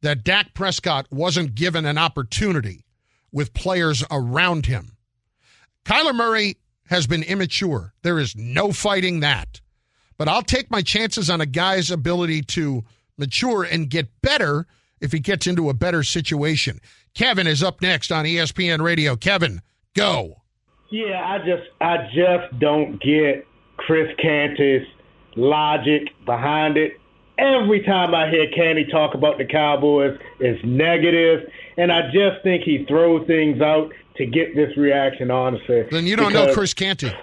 that 0.00 0.24
Dak 0.24 0.54
Prescott 0.54 1.06
wasn't 1.10 1.54
given 1.54 1.84
an 1.84 1.98
opportunity 1.98 2.84
with 3.30 3.54
players 3.54 4.02
around 4.10 4.66
him. 4.66 4.96
Kyler 5.84 6.14
Murray 6.14 6.56
has 6.88 7.06
been 7.06 7.22
immature. 7.22 7.92
There 8.02 8.18
is 8.18 8.34
no 8.34 8.72
fighting 8.72 9.20
that. 9.20 9.60
But 10.16 10.28
I'll 10.28 10.42
take 10.42 10.70
my 10.70 10.80
chances 10.80 11.28
on 11.28 11.40
a 11.40 11.46
guy's 11.46 11.90
ability 11.90 12.42
to 12.42 12.84
mature 13.18 13.64
and 13.64 13.90
get 13.90 14.20
better 14.22 14.66
if 15.04 15.12
he 15.12 15.20
gets 15.20 15.46
into 15.46 15.68
a 15.70 15.74
better 15.74 16.02
situation. 16.02 16.80
Kevin 17.14 17.46
is 17.46 17.62
up 17.62 17.80
next 17.80 18.10
on 18.10 18.24
ESPN 18.24 18.82
Radio. 18.82 19.14
Kevin, 19.14 19.60
go. 19.94 20.42
Yeah, 20.90 21.22
I 21.24 21.38
just 21.38 21.62
I 21.80 22.08
just 22.14 22.58
don't 22.58 23.00
get 23.00 23.46
Chris 23.76 24.08
Canty's 24.20 24.86
logic 25.36 26.08
behind 26.24 26.76
it. 26.76 26.94
Every 27.36 27.82
time 27.82 28.14
I 28.14 28.30
hear 28.30 28.46
Canty 28.54 28.84
talk 28.84 29.14
about 29.14 29.38
the 29.38 29.44
Cowboys, 29.44 30.18
it's 30.38 30.64
negative, 30.64 31.48
and 31.76 31.90
I 31.92 32.02
just 32.12 32.42
think 32.44 32.62
he 32.62 32.84
throws 32.86 33.26
things 33.26 33.60
out 33.60 33.92
to 34.16 34.26
get 34.26 34.54
this 34.54 34.76
reaction. 34.76 35.30
Honestly, 35.32 35.82
Then 35.90 36.06
you 36.06 36.14
don't 36.16 36.32
know 36.32 36.52
Chris 36.54 36.74
Canty. 36.74 37.12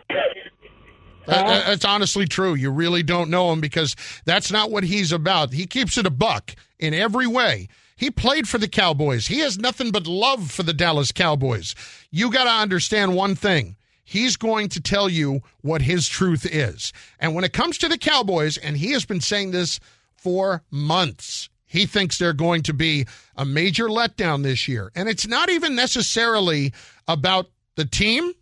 That- 1.27 1.45
that- 1.47 1.65
that's 1.67 1.85
honestly 1.85 2.25
true. 2.25 2.55
You 2.55 2.71
really 2.71 3.03
don't 3.03 3.29
know 3.29 3.51
him 3.53 3.61
because 3.61 3.95
that's 4.25 4.51
not 4.51 4.71
what 4.71 4.83
he's 4.83 5.11
about. 5.11 5.53
He 5.53 5.67
keeps 5.67 5.97
it 5.97 6.05
a 6.07 6.09
buck 6.09 6.55
in 6.81 6.93
every 6.93 7.27
way. 7.27 7.69
He 7.95 8.11
played 8.11 8.49
for 8.49 8.57
the 8.57 8.67
Cowboys. 8.67 9.27
He 9.27 9.39
has 9.39 9.59
nothing 9.59 9.91
but 9.91 10.07
love 10.07 10.51
for 10.51 10.63
the 10.63 10.73
Dallas 10.73 11.11
Cowboys. 11.11 11.75
You 12.09 12.31
got 12.31 12.45
to 12.45 12.49
understand 12.49 13.15
one 13.15 13.35
thing. 13.35 13.77
He's 14.03 14.35
going 14.35 14.69
to 14.69 14.81
tell 14.81 15.07
you 15.07 15.41
what 15.61 15.83
his 15.83 16.07
truth 16.07 16.45
is. 16.45 16.91
And 17.19 17.33
when 17.33 17.45
it 17.45 17.53
comes 17.53 17.77
to 17.77 17.87
the 17.87 17.97
Cowboys, 17.97 18.57
and 18.57 18.75
he 18.75 18.91
has 18.91 19.05
been 19.05 19.21
saying 19.21 19.51
this 19.51 19.79
for 20.15 20.63
months, 20.71 21.47
he 21.65 21.85
thinks 21.85 22.17
they're 22.17 22.33
going 22.33 22.63
to 22.63 22.73
be 22.73 23.05
a 23.37 23.45
major 23.45 23.87
letdown 23.87 24.43
this 24.43 24.67
year. 24.67 24.91
And 24.95 25.07
it's 25.07 25.27
not 25.27 25.49
even 25.49 25.75
necessarily 25.75 26.73
about 27.07 27.49
the 27.75 27.85
team, 27.85 28.33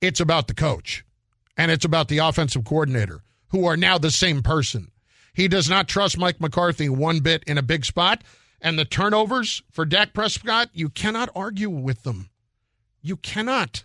it's 0.00 0.20
about 0.20 0.48
the 0.48 0.54
coach 0.54 1.04
and 1.56 1.70
it's 1.70 1.84
about 1.84 2.08
the 2.08 2.18
offensive 2.18 2.64
coordinator, 2.64 3.22
who 3.48 3.64
are 3.66 3.76
now 3.76 3.98
the 3.98 4.10
same 4.10 4.42
person. 4.42 4.90
He 5.38 5.46
does 5.46 5.70
not 5.70 5.86
trust 5.86 6.18
Mike 6.18 6.40
McCarthy 6.40 6.88
one 6.88 7.20
bit 7.20 7.44
in 7.46 7.58
a 7.58 7.62
big 7.62 7.84
spot. 7.84 8.24
And 8.60 8.76
the 8.76 8.84
turnovers 8.84 9.62
for 9.70 9.84
Dak 9.84 10.12
Prescott, 10.12 10.68
you 10.72 10.88
cannot 10.88 11.30
argue 11.32 11.70
with 11.70 12.02
them. 12.02 12.30
You 13.02 13.16
cannot. 13.16 13.84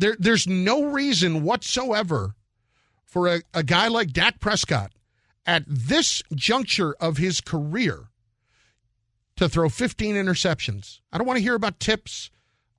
There, 0.00 0.16
there's 0.18 0.48
no 0.48 0.86
reason 0.86 1.44
whatsoever 1.44 2.34
for 3.04 3.28
a, 3.28 3.42
a 3.54 3.62
guy 3.62 3.86
like 3.86 4.10
Dak 4.10 4.40
Prescott 4.40 4.90
at 5.46 5.62
this 5.68 6.24
juncture 6.34 6.94
of 6.94 7.18
his 7.18 7.40
career 7.40 8.08
to 9.36 9.48
throw 9.48 9.68
15 9.68 10.16
interceptions. 10.16 10.98
I 11.12 11.18
don't 11.18 11.26
want 11.28 11.36
to 11.36 11.44
hear 11.44 11.54
about 11.54 11.78
tips. 11.78 12.30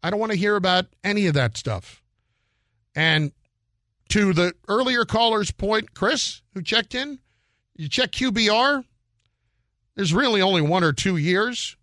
I 0.04 0.10
don't 0.10 0.20
want 0.20 0.34
to 0.34 0.38
hear 0.38 0.58
about 0.58 0.88
any 1.02 1.28
of 1.28 1.34
that 1.36 1.56
stuff. 1.56 2.04
And 2.94 3.32
to 4.10 4.34
the 4.34 4.54
earlier 4.68 5.06
caller's 5.06 5.52
point, 5.52 5.94
Chris, 5.94 6.42
who 6.54 6.62
checked 6.62 6.94
in, 6.94 7.20
you 7.76 7.90
check 7.90 8.12
QBR. 8.12 8.84
There's 9.96 10.14
really 10.14 10.42
only 10.42 10.62
one 10.62 10.84
or 10.84 10.94
two 10.94 11.18
years 11.18 11.78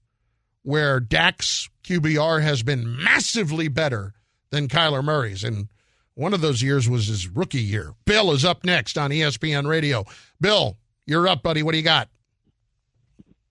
where 0.63 1.01
Dak's 1.01 1.69
QBR 1.85 2.43
has 2.43 2.63
been 2.63 3.03
massively 3.03 3.69
better 3.69 4.15
than 4.51 4.69
Kyler 4.69 5.03
Murray's. 5.03 5.45
And 5.45 5.69
one 6.15 6.35
of 6.35 6.41
those 6.41 6.63
years 6.63 6.89
was 6.89 7.07
his 7.07 7.29
rookie 7.29 7.61
year. 7.61 7.95
Bill 8.05 8.33
is 8.33 8.45
up 8.45 8.65
next 8.65 8.99
on 8.99 9.11
ESPN 9.11 9.67
Radio. 9.67 10.05
Bill, 10.41 10.77
you're 11.07 11.29
up, 11.29 11.43
buddy. 11.43 11.63
What 11.63 11.73
do 11.73 11.79
you 11.79 11.85
got? 11.85 12.09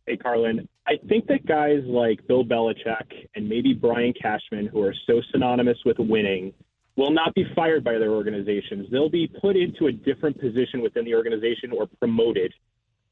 Hey, 0.05 0.17
Carlin. 0.17 0.67
I 0.87 0.93
think 1.07 1.27
that 1.27 1.45
guys 1.45 1.83
like 1.85 2.25
Bill 2.27 2.43
Belichick 2.43 3.27
and 3.35 3.47
maybe 3.47 3.73
Brian 3.73 4.13
Cashman, 4.19 4.65
who 4.67 4.81
are 4.81 4.95
so 5.05 5.21
synonymous 5.31 5.77
with 5.85 5.97
winning, 5.99 6.53
will 6.99 7.12
not 7.12 7.33
be 7.33 7.45
fired 7.55 7.81
by 7.81 7.93
their 7.93 8.12
organizations. 8.12 8.85
They'll 8.91 9.09
be 9.09 9.25
put 9.25 9.55
into 9.55 9.88
a 9.88 9.91
different 9.91 10.38
position 10.38 10.81
within 10.81 11.05
the 11.05 11.15
organization 11.15 11.71
or 11.71 11.88
promoted 11.97 12.53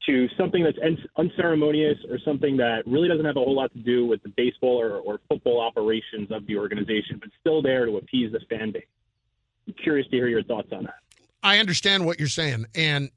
to 0.04 0.28
something 0.36 0.62
that's 0.62 0.76
unceremonious 1.16 1.96
or 2.10 2.18
something 2.22 2.58
that 2.58 2.82
really 2.86 3.08
doesn't 3.08 3.24
have 3.24 3.36
a 3.36 3.40
whole 3.40 3.56
lot 3.56 3.72
to 3.72 3.78
do 3.78 4.04
with 4.04 4.22
the 4.22 4.28
baseball 4.36 4.78
or, 4.78 4.98
or 4.98 5.20
football 5.26 5.58
operations 5.58 6.30
of 6.30 6.46
the 6.46 6.58
organization, 6.58 7.18
but 7.18 7.30
still 7.40 7.62
there 7.62 7.86
to 7.86 7.96
appease 7.96 8.30
the 8.30 8.40
fan 8.50 8.72
base. 8.72 8.84
I'm 9.66 9.72
curious 9.82 10.06
to 10.08 10.16
hear 10.16 10.28
your 10.28 10.44
thoughts 10.44 10.68
on 10.70 10.84
that. 10.84 11.00
I 11.42 11.56
understand 11.56 12.04
what 12.04 12.18
you're 12.18 12.28
saying. 12.28 12.66
And 12.74 13.08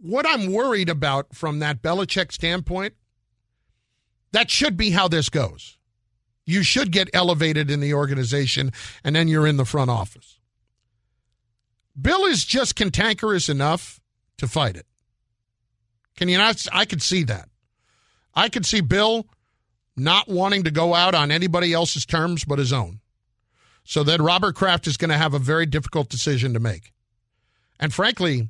what 0.00 0.26
I'm 0.26 0.50
worried 0.50 0.88
about 0.88 1.36
from 1.36 1.58
that 1.58 1.82
Belichick 1.82 2.32
standpoint, 2.32 2.94
that 4.32 4.50
should 4.50 4.78
be 4.78 4.90
how 4.92 5.08
this 5.08 5.28
goes. 5.28 5.76
You 6.44 6.62
should 6.62 6.90
get 6.90 7.08
elevated 7.12 7.70
in 7.70 7.80
the 7.80 7.94
organization, 7.94 8.72
and 9.04 9.14
then 9.14 9.28
you're 9.28 9.46
in 9.46 9.56
the 9.56 9.64
front 9.64 9.90
office. 9.90 10.38
Bill 12.00 12.24
is 12.24 12.44
just 12.44 12.74
cantankerous 12.74 13.48
enough 13.48 14.00
to 14.38 14.48
fight 14.48 14.76
it. 14.76 14.86
Can 16.16 16.28
you 16.28 16.38
not? 16.38 16.66
I 16.72 16.84
could 16.84 17.02
see 17.02 17.22
that. 17.24 17.48
I 18.34 18.48
could 18.48 18.66
see 18.66 18.80
Bill 18.80 19.26
not 19.96 20.28
wanting 20.28 20.64
to 20.64 20.70
go 20.70 20.94
out 20.94 21.14
on 21.14 21.30
anybody 21.30 21.72
else's 21.72 22.06
terms 22.06 22.44
but 22.44 22.58
his 22.58 22.72
own. 22.72 23.00
So 23.84 24.02
then 24.02 24.22
Robert 24.22 24.54
Kraft 24.54 24.86
is 24.86 24.96
going 24.96 25.10
to 25.10 25.18
have 25.18 25.34
a 25.34 25.38
very 25.38 25.66
difficult 25.66 26.08
decision 26.08 26.54
to 26.54 26.60
make. 26.60 26.92
And 27.78 27.92
frankly, 27.92 28.48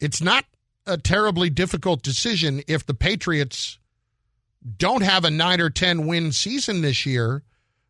it's 0.00 0.22
not 0.22 0.44
a 0.86 0.96
terribly 0.96 1.50
difficult 1.50 2.02
decision 2.02 2.62
if 2.66 2.86
the 2.86 2.94
Patriots 2.94 3.78
don't 4.76 5.02
have 5.02 5.24
a 5.24 5.30
9 5.30 5.60
or 5.60 5.70
10 5.70 6.06
win 6.06 6.32
season 6.32 6.82
this 6.82 7.04
year 7.04 7.42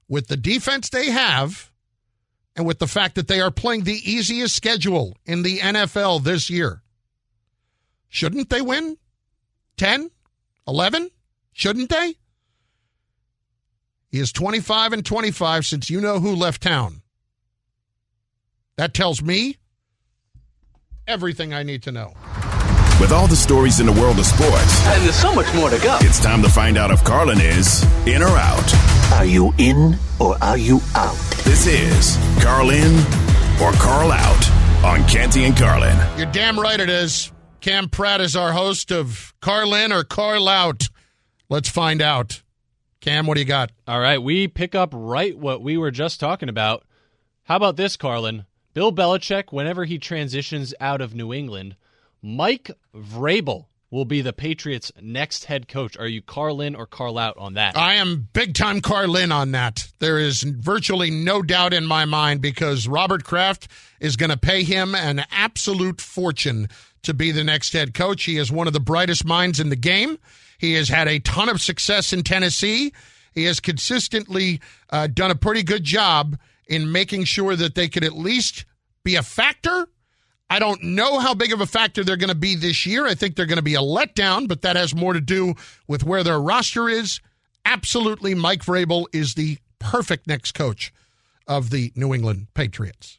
with 0.09 0.29
the 0.29 0.37
defense 0.37 0.89
they 0.89 1.11
have 1.11 1.71
and 2.57 2.67
with 2.67 2.79
the 2.79 2.87
fact 2.87 3.15
that 3.15 3.29
they 3.29 3.41
are 3.41 3.51
playing 3.51 3.85
the 3.85 4.11
easiest 4.11 4.55
schedule 4.55 5.17
in 5.25 5.43
the 5.43 5.59
NFL 5.59 6.23
this 6.23 6.51
year. 6.51 6.83
Shouldn't 8.09 8.51
they 8.51 8.61
win 8.61 8.99
10, 9.79 10.11
11? 10.69 11.11
Shouldn't 11.53 11.91
they? 11.91 12.15
He 14.09 14.19
is 14.19 14.33
25 14.33 14.93
and 14.93 15.05
25 15.05 15.65
since 15.65 15.89
you 15.89 16.01
know 16.01 16.21
who 16.21 16.35
left 16.35 16.63
town. 16.63 17.01
That 18.77 18.93
tells 18.93 19.23
me 19.23 19.57
everything 21.07 21.55
I 21.55 21.63
need 21.63 21.83
to 21.85 21.93
know. 21.93 22.13
With 23.01 23.11
all 23.11 23.27
the 23.27 23.35
stories 23.37 23.81
in 23.81 23.87
the 23.87 23.93
world 23.93 24.19
of 24.21 24.27
sports, 24.27 24.87
And 24.87 25.03
there's 25.03 25.17
so 25.17 25.35
much 25.35 25.53
more 25.55 25.69
to 25.71 25.79
go. 25.81 25.99
it's 26.03 26.21
time 26.21 26.41
to 26.43 26.49
find 26.49 26.79
out 26.79 26.91
if 26.93 27.03
Carlin 27.03 27.41
is 27.41 27.83
in 28.07 28.23
or 28.23 28.29
out. 28.37 28.75
Are 29.15 29.25
you 29.25 29.53
in 29.59 29.97
or 30.21 30.37
are 30.43 30.57
you 30.57 30.81
out? 30.95 31.17
This 31.45 31.67
is 31.67 32.17
Carlin 32.43 32.97
or 33.61 33.73
Carl 33.73 34.13
Out 34.13 34.85
on 34.85 35.07
Canty 35.09 35.45
and 35.45 35.57
Carlin. 35.57 35.97
You're 36.17 36.31
damn 36.31 36.59
right 36.59 36.79
it 36.79 36.89
is. 36.89 37.33
Cam 37.61 37.89
Pratt 37.89 38.21
is 38.21 38.37
our 38.37 38.53
host 38.53 38.93
of 38.93 39.35
Carlin 39.41 39.91
or 39.93 40.05
Carl 40.05 40.49
Out. 40.49 40.89
Let's 41.49 41.69
find 41.69 42.01
out. 42.01 42.43
Cam, 43.01 43.27
what 43.27 43.35
do 43.35 43.41
you 43.41 43.47
got? 43.47 43.73
All 43.89 43.99
right, 44.01 44.23
we 44.23 44.47
pick 44.47 44.77
up 44.77 44.91
right 44.93 45.37
what 45.37 45.61
we 45.61 45.77
were 45.77 45.91
just 45.91 46.21
talking 46.21 46.49
about. 46.49 46.85
How 47.45 47.57
about 47.57 47.77
this, 47.77 47.97
Carlin? 47.97 48.45
Bill 48.75 48.93
Belichick, 48.93 49.53
whenever 49.53 49.85
he 49.85 49.99
transitions 49.99 50.73
out 50.81 51.01
of 51.01 51.15
New 51.15 51.33
England, 51.33 51.75
Mike 52.23 52.71
Vrabel 52.95 53.67
will 53.91 54.05
be 54.07 54.23
the 54.23 54.33
Patriots' 54.33 54.91
next 55.01 55.45
head 55.45 55.69
coach. 55.69 55.99
Are 55.99 56.07
you 56.07 56.23
Carlin 56.23 56.75
or 56.75 56.87
Carl 56.87 57.19
out 57.19 57.37
on 57.37 57.55
that? 57.55 57.77
I 57.77 57.95
am 57.95 58.29
big 58.33 58.55
time 58.55 58.81
Carlin 58.81 59.31
on 59.31 59.53
that. 59.53 59.93
There 59.99 60.19
is 60.19 60.43
virtually 60.43 61.11
no 61.11 61.43
doubt 61.43 61.75
in 61.75 61.85
my 61.85 62.07
mind 62.07 62.41
because 62.41 62.89
Robert 62.89 63.23
Kraft 63.23 63.69
is 64.01 64.17
going 64.17 64.31
to 64.31 64.39
pay 64.39 64.65
him 64.65 64.95
an 64.95 65.25
absolute 65.31 66.01
fortune 66.01 66.69
to 67.03 67.13
be 67.13 67.33
the 67.33 67.45
next 67.45 67.75
head 67.75 67.93
coach. 67.93 68.25
He 68.25 68.39
is 68.39 68.51
one 68.51 68.67
of 68.67 68.73
the 68.73 68.81
brightest 68.81 69.27
minds 69.27 69.61
in 69.61 69.69
the 69.69 69.77
game. 69.77 70.19
He 70.59 70.75
has 70.75 70.89
had 70.89 71.09
a 71.09 71.19
ton 71.19 71.51
of 71.51 71.61
success 71.61 72.13
in 72.13 72.23
Tennessee. 72.23 72.93
He 73.33 73.45
has 73.45 73.61
consistently 73.61 74.61
uh, 74.91 75.09
done 75.09 75.31
a 75.31 75.37
pretty 75.37 75.63
good 75.63 75.85
job 75.85 76.39
in 76.67 76.93
making 76.93 77.25
sure 77.25 77.57
that 77.57 77.75
they 77.75 77.89
could 77.89 78.05
at 78.05 78.15
least 78.15 78.65
be 79.05 79.17
a 79.17 79.23
factor. 79.23 79.89
I 80.53 80.59
don't 80.59 80.83
know 80.83 81.19
how 81.19 81.33
big 81.33 81.55
of 81.55 81.63
a 81.63 81.67
factor 81.67 82.05
they're 82.05 82.19
going 82.19 82.29
to 82.29 82.35
be 82.35 82.57
this 82.57 82.85
year. 82.85 83.07
I 83.07 83.15
think 83.15 83.37
they're 83.37 83.47
going 83.47 83.57
to 83.57 83.63
be 83.63 83.75
a 83.75 83.81
letdown, 83.81 84.49
but 84.49 84.61
that 84.61 84.77
has 84.77 84.95
more 84.95 85.15
to 85.15 85.21
do 85.21 85.55
with 85.89 86.05
where 86.05 86.23
their 86.23 86.39
roster 86.39 86.91
is. 86.91 87.23
Absolutely, 87.65 88.35
Mike 88.35 88.63
Vrabel 88.63 89.07
is 89.15 89.33
the 89.33 89.57
perfect 89.79 90.27
next 90.27 90.53
coach 90.53 90.93
of 91.49 91.71
the 91.71 91.91
New 91.97 92.13
England 92.13 92.49
Patriots. 92.53 93.19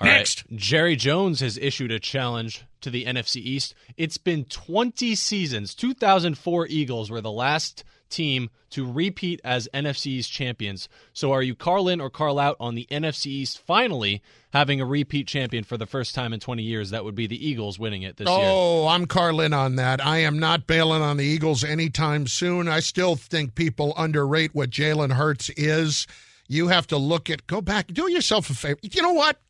All 0.00 0.08
right. 0.08 0.16
Next. 0.16 0.46
Jerry 0.52 0.96
Jones 0.96 1.38
has 1.38 1.56
issued 1.58 1.92
a 1.92 2.00
challenge 2.00 2.64
to 2.80 2.90
the 2.90 3.04
NFC 3.04 3.36
East. 3.36 3.76
It's 3.96 4.18
been 4.18 4.44
20 4.44 5.14
seasons. 5.14 5.76
2004 5.76 6.66
Eagles 6.66 7.08
were 7.08 7.20
the 7.20 7.30
last 7.30 7.84
team 8.14 8.50
to 8.70 8.90
repeat 8.90 9.40
as 9.44 9.68
NFC 9.74 10.06
East 10.06 10.32
champions. 10.32 10.88
So 11.12 11.32
are 11.32 11.42
you 11.42 11.54
Carlin 11.54 12.00
or 12.00 12.10
Carl 12.10 12.38
out 12.38 12.56
on 12.58 12.74
the 12.74 12.86
NFC 12.90 13.26
East 13.26 13.58
finally 13.58 14.22
having 14.52 14.80
a 14.80 14.84
repeat 14.84 15.28
champion 15.28 15.64
for 15.64 15.76
the 15.76 15.86
first 15.86 16.14
time 16.14 16.32
in 16.32 16.40
20 16.40 16.62
years? 16.62 16.90
That 16.90 17.04
would 17.04 17.14
be 17.14 17.26
the 17.26 17.46
Eagles 17.46 17.78
winning 17.78 18.02
it 18.02 18.16
this 18.16 18.28
year. 18.28 18.36
Oh, 18.36 18.88
I'm 18.88 19.06
Carlin 19.06 19.52
on 19.52 19.76
that. 19.76 20.04
I 20.04 20.18
am 20.18 20.38
not 20.38 20.66
bailing 20.66 21.02
on 21.02 21.18
the 21.18 21.24
Eagles 21.24 21.62
anytime 21.62 22.26
soon. 22.26 22.66
I 22.68 22.80
still 22.80 23.16
think 23.16 23.54
people 23.54 23.94
underrate 23.96 24.54
what 24.54 24.70
Jalen 24.70 25.12
Hurts 25.12 25.50
is. 25.50 26.06
You 26.48 26.68
have 26.68 26.86
to 26.88 26.96
look 26.96 27.30
at, 27.30 27.46
go 27.46 27.60
back, 27.60 27.88
do 27.88 28.10
yourself 28.10 28.50
a 28.50 28.54
favor. 28.54 28.78
You 28.82 29.02
know 29.02 29.12
what? 29.12 29.40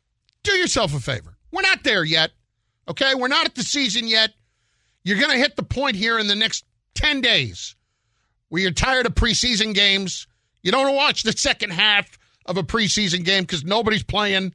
Do 0.42 0.52
yourself 0.52 0.94
a 0.94 1.00
favor. 1.00 1.36
We're 1.50 1.62
not 1.62 1.84
there 1.84 2.04
yet. 2.04 2.32
Okay? 2.88 3.14
We're 3.14 3.28
not 3.28 3.46
at 3.46 3.54
the 3.54 3.62
season 3.62 4.06
yet. 4.06 4.32
You're 5.02 5.18
going 5.18 5.32
to 5.32 5.38
hit 5.38 5.56
the 5.56 5.62
point 5.62 5.96
here 5.96 6.18
in 6.18 6.26
the 6.26 6.34
next 6.34 6.64
10 6.94 7.20
days 7.20 7.74
where 8.48 8.62
you're 8.62 8.70
tired 8.70 9.06
of 9.06 9.14
preseason 9.14 9.74
games. 9.74 10.26
You 10.62 10.72
don't 10.72 10.94
watch 10.94 11.22
the 11.22 11.32
second 11.32 11.70
half 11.70 12.18
of 12.46 12.56
a 12.56 12.62
preseason 12.62 13.24
game 13.24 13.44
because 13.44 13.64
nobody's 13.64 14.02
playing. 14.02 14.54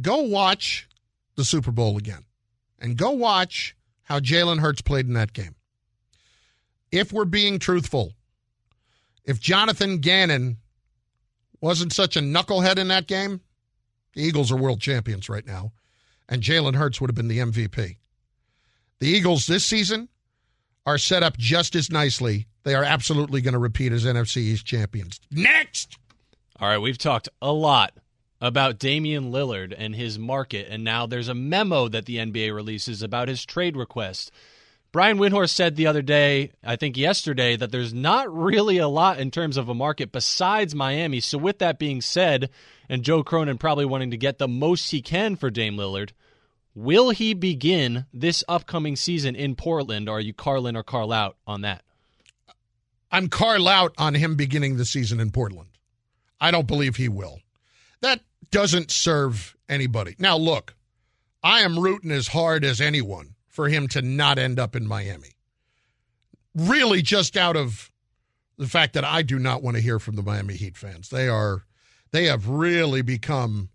Go 0.00 0.22
watch 0.22 0.88
the 1.36 1.44
Super 1.44 1.70
Bowl 1.70 1.96
again 1.96 2.24
and 2.78 2.96
go 2.96 3.10
watch 3.10 3.76
how 4.02 4.20
Jalen 4.20 4.60
Hurts 4.60 4.82
played 4.82 5.06
in 5.06 5.14
that 5.14 5.32
game. 5.32 5.54
If 6.90 7.12
we're 7.12 7.24
being 7.24 7.58
truthful, 7.58 8.12
if 9.24 9.40
Jonathan 9.40 9.98
Gannon 9.98 10.58
wasn't 11.60 11.92
such 11.92 12.16
a 12.16 12.20
knucklehead 12.20 12.78
in 12.78 12.88
that 12.88 13.06
game, 13.06 13.40
the 14.14 14.22
Eagles 14.22 14.52
are 14.52 14.56
world 14.56 14.80
champions 14.80 15.28
right 15.28 15.46
now, 15.46 15.72
and 16.28 16.42
Jalen 16.42 16.74
Hurts 16.74 17.00
would 17.00 17.08
have 17.08 17.14
been 17.14 17.28
the 17.28 17.38
MVP. 17.38 17.96
The 18.98 19.08
Eagles 19.08 19.46
this 19.46 19.64
season 19.64 20.08
are 20.86 20.98
set 20.98 21.22
up 21.22 21.36
just 21.36 21.74
as 21.74 21.90
nicely. 21.90 22.46
They 22.64 22.74
are 22.74 22.84
absolutely 22.84 23.40
going 23.40 23.52
to 23.52 23.58
repeat 23.58 23.92
as 23.92 24.04
NFC 24.04 24.38
East 24.38 24.66
champions. 24.66 25.20
Next! 25.30 25.98
All 26.60 26.68
right, 26.68 26.78
we've 26.78 26.98
talked 26.98 27.28
a 27.40 27.52
lot 27.52 27.92
about 28.40 28.78
Damian 28.78 29.30
Lillard 29.30 29.74
and 29.76 29.94
his 29.94 30.18
market, 30.18 30.66
and 30.68 30.84
now 30.84 31.06
there's 31.06 31.28
a 31.28 31.34
memo 31.34 31.88
that 31.88 32.06
the 32.06 32.16
NBA 32.16 32.54
releases 32.54 33.02
about 33.02 33.28
his 33.28 33.44
trade 33.44 33.76
request. 33.76 34.32
Brian 34.92 35.16
Windhorst 35.16 35.50
said 35.54 35.74
the 35.74 35.86
other 35.86 36.02
day, 36.02 36.52
I 36.62 36.76
think 36.76 36.98
yesterday, 36.98 37.56
that 37.56 37.72
there's 37.72 37.94
not 37.94 38.32
really 38.32 38.76
a 38.76 38.88
lot 38.88 39.18
in 39.18 39.30
terms 39.30 39.56
of 39.56 39.68
a 39.68 39.74
market 39.74 40.12
besides 40.12 40.74
Miami. 40.74 41.20
So, 41.20 41.38
with 41.38 41.60
that 41.60 41.78
being 41.78 42.02
said, 42.02 42.50
and 42.88 43.02
Joe 43.02 43.22
Cronin 43.22 43.56
probably 43.56 43.86
wanting 43.86 44.10
to 44.10 44.18
get 44.18 44.36
the 44.36 44.48
most 44.48 44.90
he 44.90 45.00
can 45.00 45.34
for 45.36 45.48
Dame 45.48 45.76
Lillard, 45.76 46.10
will 46.74 47.10
he 47.10 47.34
begin 47.34 48.06
this 48.12 48.44
upcoming 48.48 48.96
season 48.96 49.34
in 49.34 49.54
Portland? 49.54 50.08
Or 50.08 50.18
are 50.18 50.20
you 50.20 50.32
Carlin 50.32 50.76
or 50.76 50.82
Carl 50.82 51.12
out 51.12 51.36
on 51.46 51.62
that? 51.62 51.82
I'm 53.10 53.28
Carl 53.28 53.68
out 53.68 53.94
on 53.98 54.14
him 54.14 54.36
beginning 54.36 54.76
the 54.76 54.84
season 54.84 55.20
in 55.20 55.30
Portland. 55.30 55.68
I 56.40 56.50
don't 56.50 56.66
believe 56.66 56.96
he 56.96 57.08
will. 57.08 57.40
That 58.00 58.20
doesn't 58.50 58.90
serve 58.90 59.56
anybody. 59.68 60.16
Now, 60.18 60.36
look, 60.36 60.74
I 61.42 61.60
am 61.60 61.78
rooting 61.78 62.10
as 62.10 62.28
hard 62.28 62.64
as 62.64 62.80
anyone 62.80 63.34
for 63.48 63.68
him 63.68 63.86
to 63.88 64.02
not 64.02 64.38
end 64.38 64.58
up 64.58 64.74
in 64.74 64.86
Miami. 64.86 65.36
Really, 66.54 67.02
just 67.02 67.36
out 67.36 67.56
of 67.56 67.90
the 68.58 68.66
fact 68.66 68.94
that 68.94 69.04
I 69.04 69.22
do 69.22 69.38
not 69.38 69.62
want 69.62 69.76
to 69.76 69.82
hear 69.82 69.98
from 69.98 70.16
the 70.16 70.22
Miami 70.22 70.54
Heat 70.54 70.76
fans. 70.76 71.08
They 71.08 71.28
are, 71.28 71.64
they 72.12 72.26
have 72.26 72.48
really 72.48 73.02
become 73.02 73.70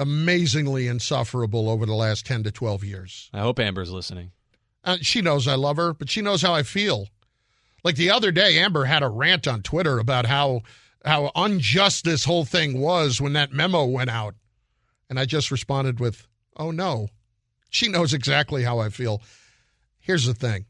amazingly 0.00 0.88
insufferable 0.88 1.68
over 1.68 1.84
the 1.84 1.94
last 1.94 2.24
10 2.26 2.42
to 2.44 2.50
12 2.50 2.82
years. 2.84 3.30
I 3.34 3.40
hope 3.40 3.60
Amber's 3.60 3.92
listening. 3.92 4.32
Uh, 4.82 4.96
she 5.02 5.20
knows 5.20 5.46
I 5.46 5.56
love 5.56 5.76
her, 5.76 5.92
but 5.92 6.08
she 6.08 6.22
knows 6.22 6.40
how 6.40 6.54
I 6.54 6.62
feel. 6.62 7.08
Like 7.84 7.96
the 7.96 8.10
other 8.10 8.32
day, 8.32 8.58
Amber 8.58 8.84
had 8.84 9.02
a 9.02 9.08
rant 9.08 9.46
on 9.46 9.62
Twitter 9.62 9.98
about 9.98 10.26
how 10.26 10.62
how 11.04 11.30
unjust 11.34 12.04
this 12.04 12.24
whole 12.24 12.44
thing 12.44 12.78
was 12.78 13.20
when 13.20 13.32
that 13.34 13.52
memo 13.52 13.84
went 13.86 14.10
out. 14.10 14.34
And 15.08 15.18
I 15.18 15.24
just 15.24 15.50
responded 15.50 15.98
with, 15.98 16.26
oh 16.56 16.70
no. 16.70 17.08
She 17.70 17.88
knows 17.88 18.12
exactly 18.12 18.64
how 18.64 18.80
I 18.80 18.88
feel. 18.88 19.22
Here's 20.00 20.26
the 20.26 20.34
thing. 20.34 20.66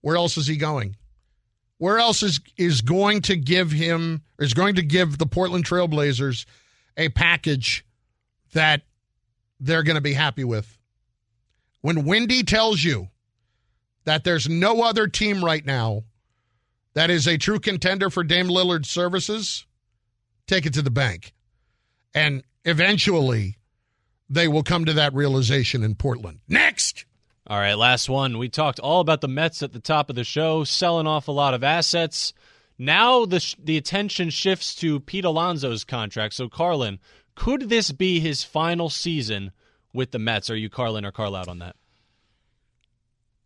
Where 0.00 0.16
else 0.16 0.36
is 0.36 0.46
he 0.46 0.56
going? 0.56 0.96
Where 1.78 1.98
else 1.98 2.22
is 2.22 2.40
is 2.56 2.80
going 2.80 3.22
to 3.22 3.36
give 3.36 3.70
him 3.70 4.22
is 4.38 4.54
going 4.54 4.74
to 4.76 4.82
give 4.82 5.18
the 5.18 5.26
Portland 5.26 5.64
Trailblazers 5.64 6.44
a 6.96 7.08
package 7.10 7.85
that 8.56 8.82
they're 9.60 9.82
going 9.82 9.96
to 9.96 10.02
be 10.02 10.14
happy 10.14 10.44
with? 10.44 10.78
When 11.82 12.04
Windy 12.04 12.42
tells 12.42 12.82
you 12.82 13.08
that 14.04 14.24
there's 14.24 14.48
no 14.48 14.82
other 14.82 15.06
team 15.06 15.44
right 15.44 15.64
now 15.64 16.04
that 16.94 17.10
is 17.10 17.28
a 17.28 17.36
true 17.36 17.60
contender 17.60 18.10
for 18.10 18.24
Dame 18.24 18.48
Lillard's 18.48 18.90
services, 18.90 19.66
take 20.46 20.66
it 20.66 20.74
to 20.74 20.82
the 20.82 20.90
bank. 20.90 21.32
And 22.14 22.42
eventually, 22.64 23.58
they 24.28 24.48
will 24.48 24.62
come 24.62 24.86
to 24.86 24.94
that 24.94 25.14
realization 25.14 25.82
in 25.82 25.94
Portland. 25.94 26.40
Next! 26.48 27.04
All 27.46 27.58
right, 27.58 27.74
last 27.74 28.08
one. 28.08 28.38
We 28.38 28.48
talked 28.48 28.80
all 28.80 29.00
about 29.00 29.20
the 29.20 29.28
Mets 29.28 29.62
at 29.62 29.72
the 29.72 29.78
top 29.78 30.10
of 30.10 30.16
the 30.16 30.24
show, 30.24 30.64
selling 30.64 31.06
off 31.06 31.28
a 31.28 31.32
lot 31.32 31.54
of 31.54 31.62
assets. 31.62 32.32
Now 32.78 33.24
the 33.24 33.54
the 33.62 33.76
attention 33.76 34.30
shifts 34.30 34.74
to 34.76 34.98
Pete 34.98 35.24
Alonso's 35.24 35.84
contract. 35.84 36.34
So, 36.34 36.48
Carlin, 36.48 36.98
could 37.36 37.68
this 37.68 37.92
be 37.92 38.18
his 38.18 38.42
final 38.42 38.90
season 38.90 39.52
with 39.92 40.10
the 40.10 40.18
Mets? 40.18 40.50
Are 40.50 40.56
you 40.56 40.68
Carlin 40.68 41.04
or 41.04 41.12
Carl 41.12 41.36
out 41.36 41.46
on 41.46 41.60
that? 41.60 41.76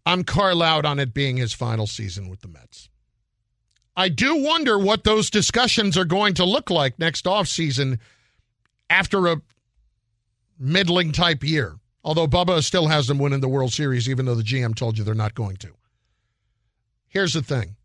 I'm 0.07 0.25
Carl 0.25 0.63
out 0.63 0.87
on 0.87 0.99
it 0.99 1.13
being 1.13 1.37
his 1.37 1.53
final 1.53 1.87
season 1.87 2.31
with 2.31 2.41
the 2.41 2.49
Mets. 2.49 2.89
I 3.97 4.09
do 4.09 4.43
wonder 4.43 4.79
what 4.79 5.05
those 5.05 5.29
discussions 5.29 5.99
are 5.99 6.07
going 6.07 6.35
to 6.35 6.45
look 6.45 6.71
like 6.71 6.99
next 6.99 7.27
offseason 7.27 7.99
after 8.89 9.27
a 9.27 9.43
middling 10.59 11.13
type 11.13 11.45
year. 11.45 11.77
Although 12.03 12.29
Bubba 12.29 12.63
still 12.63 12.87
has 12.87 13.09
them 13.09 13.19
winning 13.19 13.41
the 13.41 13.49
World 13.49 13.73
Series, 13.73 14.09
even 14.09 14.25
though 14.25 14.35
the 14.35 14.43
GM 14.43 14.75
told 14.75 14.97
you 14.97 15.05
they're 15.05 15.15
not 15.15 15.35
going 15.35 15.57
to. 15.59 15.75
Here's 17.09 17.35
the 17.35 17.43
thing 17.43 17.77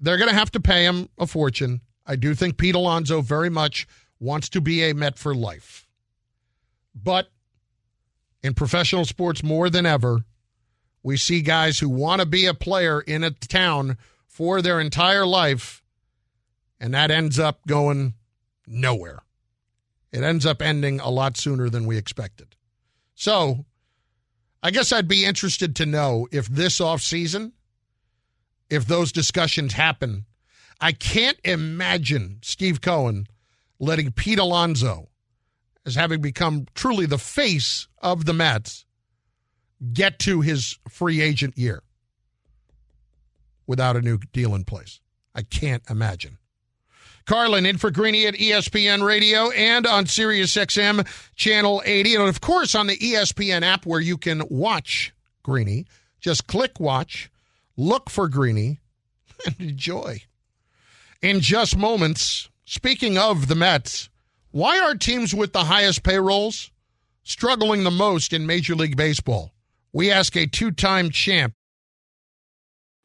they're 0.00 0.18
going 0.18 0.28
to 0.28 0.36
have 0.36 0.52
to 0.52 0.60
pay 0.60 0.84
him 0.84 1.08
a 1.18 1.26
fortune. 1.26 1.80
I 2.06 2.16
do 2.16 2.34
think 2.34 2.56
Pete 2.56 2.74
Alonso 2.74 3.20
very 3.20 3.50
much 3.50 3.86
wants 4.20 4.48
to 4.50 4.60
be 4.60 4.82
a 4.82 4.94
Met 4.94 5.18
for 5.18 5.34
life. 5.34 5.86
But 6.94 7.28
in 8.42 8.54
professional 8.54 9.04
sports, 9.04 9.42
more 9.42 9.70
than 9.70 9.86
ever, 9.86 10.24
we 11.02 11.16
see 11.16 11.42
guys 11.42 11.78
who 11.78 11.88
want 11.88 12.20
to 12.20 12.26
be 12.26 12.46
a 12.46 12.54
player 12.54 13.00
in 13.00 13.24
a 13.24 13.30
town 13.30 13.96
for 14.26 14.60
their 14.62 14.80
entire 14.80 15.26
life, 15.26 15.82
and 16.80 16.94
that 16.94 17.10
ends 17.10 17.38
up 17.38 17.66
going 17.66 18.14
nowhere. 18.66 19.22
It 20.12 20.22
ends 20.22 20.46
up 20.46 20.62
ending 20.62 21.00
a 21.00 21.10
lot 21.10 21.36
sooner 21.36 21.68
than 21.68 21.86
we 21.86 21.96
expected. 21.96 22.56
So, 23.14 23.66
I 24.62 24.70
guess 24.70 24.92
I'd 24.92 25.08
be 25.08 25.24
interested 25.24 25.76
to 25.76 25.86
know 25.86 26.26
if 26.32 26.46
this 26.46 26.80
offseason, 26.80 27.52
if 28.70 28.86
those 28.86 29.12
discussions 29.12 29.74
happen. 29.74 30.24
I 30.80 30.92
can't 30.92 31.38
imagine 31.44 32.38
Steve 32.42 32.80
Cohen 32.80 33.26
letting 33.78 34.12
Pete 34.12 34.38
Alonso, 34.38 35.08
as 35.86 35.94
having 35.94 36.20
become 36.20 36.66
truly 36.74 37.06
the 37.06 37.18
face 37.18 37.88
of 37.98 38.24
the 38.24 38.34
Mets, 38.34 38.84
get 39.92 40.18
to 40.20 40.40
his 40.40 40.78
free 40.88 41.20
agent 41.20 41.56
year 41.56 41.82
without 43.66 43.96
a 43.96 44.02
new 44.02 44.18
deal 44.32 44.54
in 44.54 44.64
place. 44.64 45.00
I 45.34 45.42
can't 45.42 45.82
imagine. 45.88 46.38
Carlin 47.26 47.66
in 47.66 47.76
for 47.76 47.90
Greeny 47.90 48.26
at 48.26 48.34
ESPN 48.34 49.04
Radio 49.04 49.50
and 49.50 49.86
on 49.86 50.06
Sirius 50.06 50.56
XM 50.56 51.06
Channel 51.36 51.82
80. 51.84 52.14
And 52.14 52.28
of 52.28 52.40
course 52.40 52.74
on 52.74 52.86
the 52.86 52.96
ESPN 52.96 53.62
app 53.62 53.84
where 53.84 54.00
you 54.00 54.16
can 54.16 54.42
watch 54.48 55.12
Greeny. 55.42 55.86
Just 56.20 56.46
click 56.46 56.80
watch, 56.80 57.30
look 57.76 58.08
for 58.08 58.28
Greeny, 58.28 58.80
and 59.46 59.54
enjoy. 59.60 60.22
In 61.20 61.40
just 61.40 61.76
moments, 61.76 62.48
speaking 62.68 63.16
of 63.16 63.48
the 63.48 63.54
Mets, 63.54 64.10
why 64.50 64.78
are 64.78 64.94
teams 64.94 65.34
with 65.34 65.54
the 65.54 65.64
highest 65.64 66.02
payrolls 66.02 66.70
struggling 67.22 67.82
the 67.82 67.90
most 67.90 68.34
in 68.34 68.46
Major 68.46 68.74
League 68.74 68.96
Baseball? 68.96 69.52
We 69.92 70.10
ask 70.10 70.36
a 70.36 70.46
two 70.46 70.70
time 70.70 71.08
champ 71.10 71.54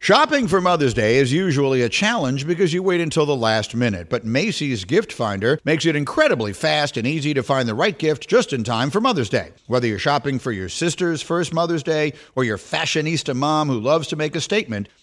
Shopping 0.03 0.49
for 0.49 0.59
Mother's 0.59 0.93
Day 0.93 1.15
is 1.15 1.31
usually 1.31 1.81
a 1.81 1.87
challenge 1.87 2.45
because 2.45 2.73
you 2.73 2.83
wait 2.83 2.99
until 2.99 3.25
the 3.25 3.37
last 3.37 3.73
minute, 3.73 4.09
but 4.09 4.25
Macy's 4.25 4.83
Gift 4.83 5.13
Finder 5.13 5.57
makes 5.63 5.85
it 5.85 5.95
incredibly 5.95 6.51
fast 6.51 6.97
and 6.97 7.07
easy 7.07 7.33
to 7.33 7.41
find 7.41 7.69
the 7.69 7.73
right 7.73 7.97
gift 7.97 8.27
just 8.27 8.51
in 8.51 8.65
time 8.65 8.89
for 8.89 8.99
Mother's 8.99 9.29
Day. 9.29 9.53
Whether 9.67 9.87
you're 9.87 9.99
shopping 9.99 10.39
for 10.39 10.51
your 10.51 10.67
sister's 10.67 11.21
first 11.21 11.53
Mother's 11.53 11.83
Day 11.83 12.11
or 12.35 12.43
your 12.43 12.57
fashionista 12.57 13.33
mom 13.33 13.69
who 13.69 13.79
loves 13.79 14.09
to 14.09 14.17
make 14.17 14.35
a 14.35 14.41
statement, 14.41 14.89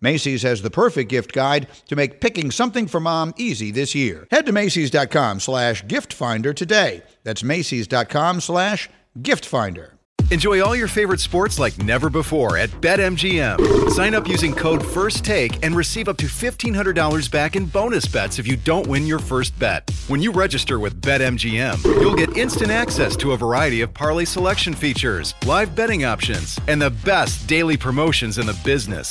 Macy's 0.00 0.42
has 0.42 0.62
the 0.62 0.70
perfect 0.70 1.10
gift 1.10 1.32
guide 1.32 1.68
to 1.88 1.96
make 1.96 2.20
picking 2.20 2.50
something 2.50 2.86
for 2.86 3.00
mom 3.00 3.34
easy 3.36 3.70
this 3.70 3.94
year. 3.94 4.26
Head 4.30 4.46
to 4.46 4.52
Macy's.com 4.52 5.40
slash 5.40 5.86
gift 5.86 6.12
finder 6.12 6.52
today. 6.52 7.02
That's 7.24 7.42
Macy's.com 7.42 8.40
slash 8.40 8.88
gift 9.20 9.44
finder. 9.44 9.94
Enjoy 10.30 10.62
all 10.62 10.76
your 10.76 10.86
favorite 10.86 11.18
sports 11.18 11.58
like 11.58 11.76
never 11.82 12.08
before 12.08 12.56
at 12.56 12.70
BetMGM. 12.80 13.90
Sign 13.90 14.14
up 14.14 14.28
using 14.28 14.54
code 14.54 14.80
FIRSTTAKE 14.80 15.58
and 15.64 15.74
receive 15.74 16.08
up 16.08 16.16
to 16.18 16.26
$1,500 16.26 17.28
back 17.28 17.56
in 17.56 17.66
bonus 17.66 18.06
bets 18.06 18.38
if 18.38 18.46
you 18.46 18.56
don't 18.56 18.86
win 18.86 19.08
your 19.08 19.18
first 19.18 19.58
bet. 19.58 19.90
When 20.06 20.22
you 20.22 20.30
register 20.30 20.78
with 20.78 21.00
BetMGM, 21.02 21.82
you'll 22.00 22.14
get 22.14 22.36
instant 22.36 22.70
access 22.70 23.16
to 23.16 23.32
a 23.32 23.36
variety 23.36 23.80
of 23.80 23.92
parlay 23.92 24.24
selection 24.24 24.72
features, 24.72 25.34
live 25.46 25.74
betting 25.74 26.04
options, 26.04 26.60
and 26.68 26.80
the 26.80 26.90
best 26.90 27.48
daily 27.48 27.76
promotions 27.76 28.38
in 28.38 28.46
the 28.46 28.58
business. 28.64 29.10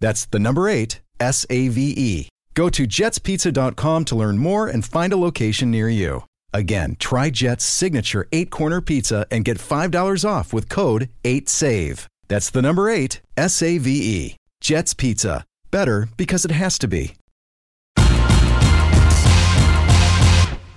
That's 0.00 0.24
the 0.26 0.38
number 0.38 0.68
eight, 0.68 1.00
S 1.20 1.46
A 1.50 1.68
V 1.68 1.94
E. 1.96 2.28
Go 2.54 2.68
to 2.70 2.86
jetspizza.com 2.86 4.04
to 4.06 4.16
learn 4.16 4.38
more 4.38 4.66
and 4.66 4.84
find 4.84 5.12
a 5.12 5.16
location 5.16 5.70
near 5.70 5.88
you. 5.88 6.24
Again, 6.52 6.96
try 6.98 7.30
Jet's 7.30 7.64
signature 7.64 8.26
eight 8.32 8.50
corner 8.50 8.80
pizza 8.80 9.24
and 9.30 9.44
get 9.44 9.58
$5 9.58 10.28
off 10.28 10.52
with 10.52 10.68
code 10.68 11.08
8SAVE. 11.22 12.06
That's 12.26 12.50
the 12.50 12.60
number 12.62 12.90
eight, 12.90 13.20
S 13.36 13.62
A 13.62 13.78
V 13.78 13.90
E. 13.90 14.36
Jet's 14.60 14.94
Pizza. 14.94 15.44
Better 15.70 16.08
because 16.16 16.44
it 16.44 16.50
has 16.50 16.78
to 16.80 16.88
be. 16.88 17.14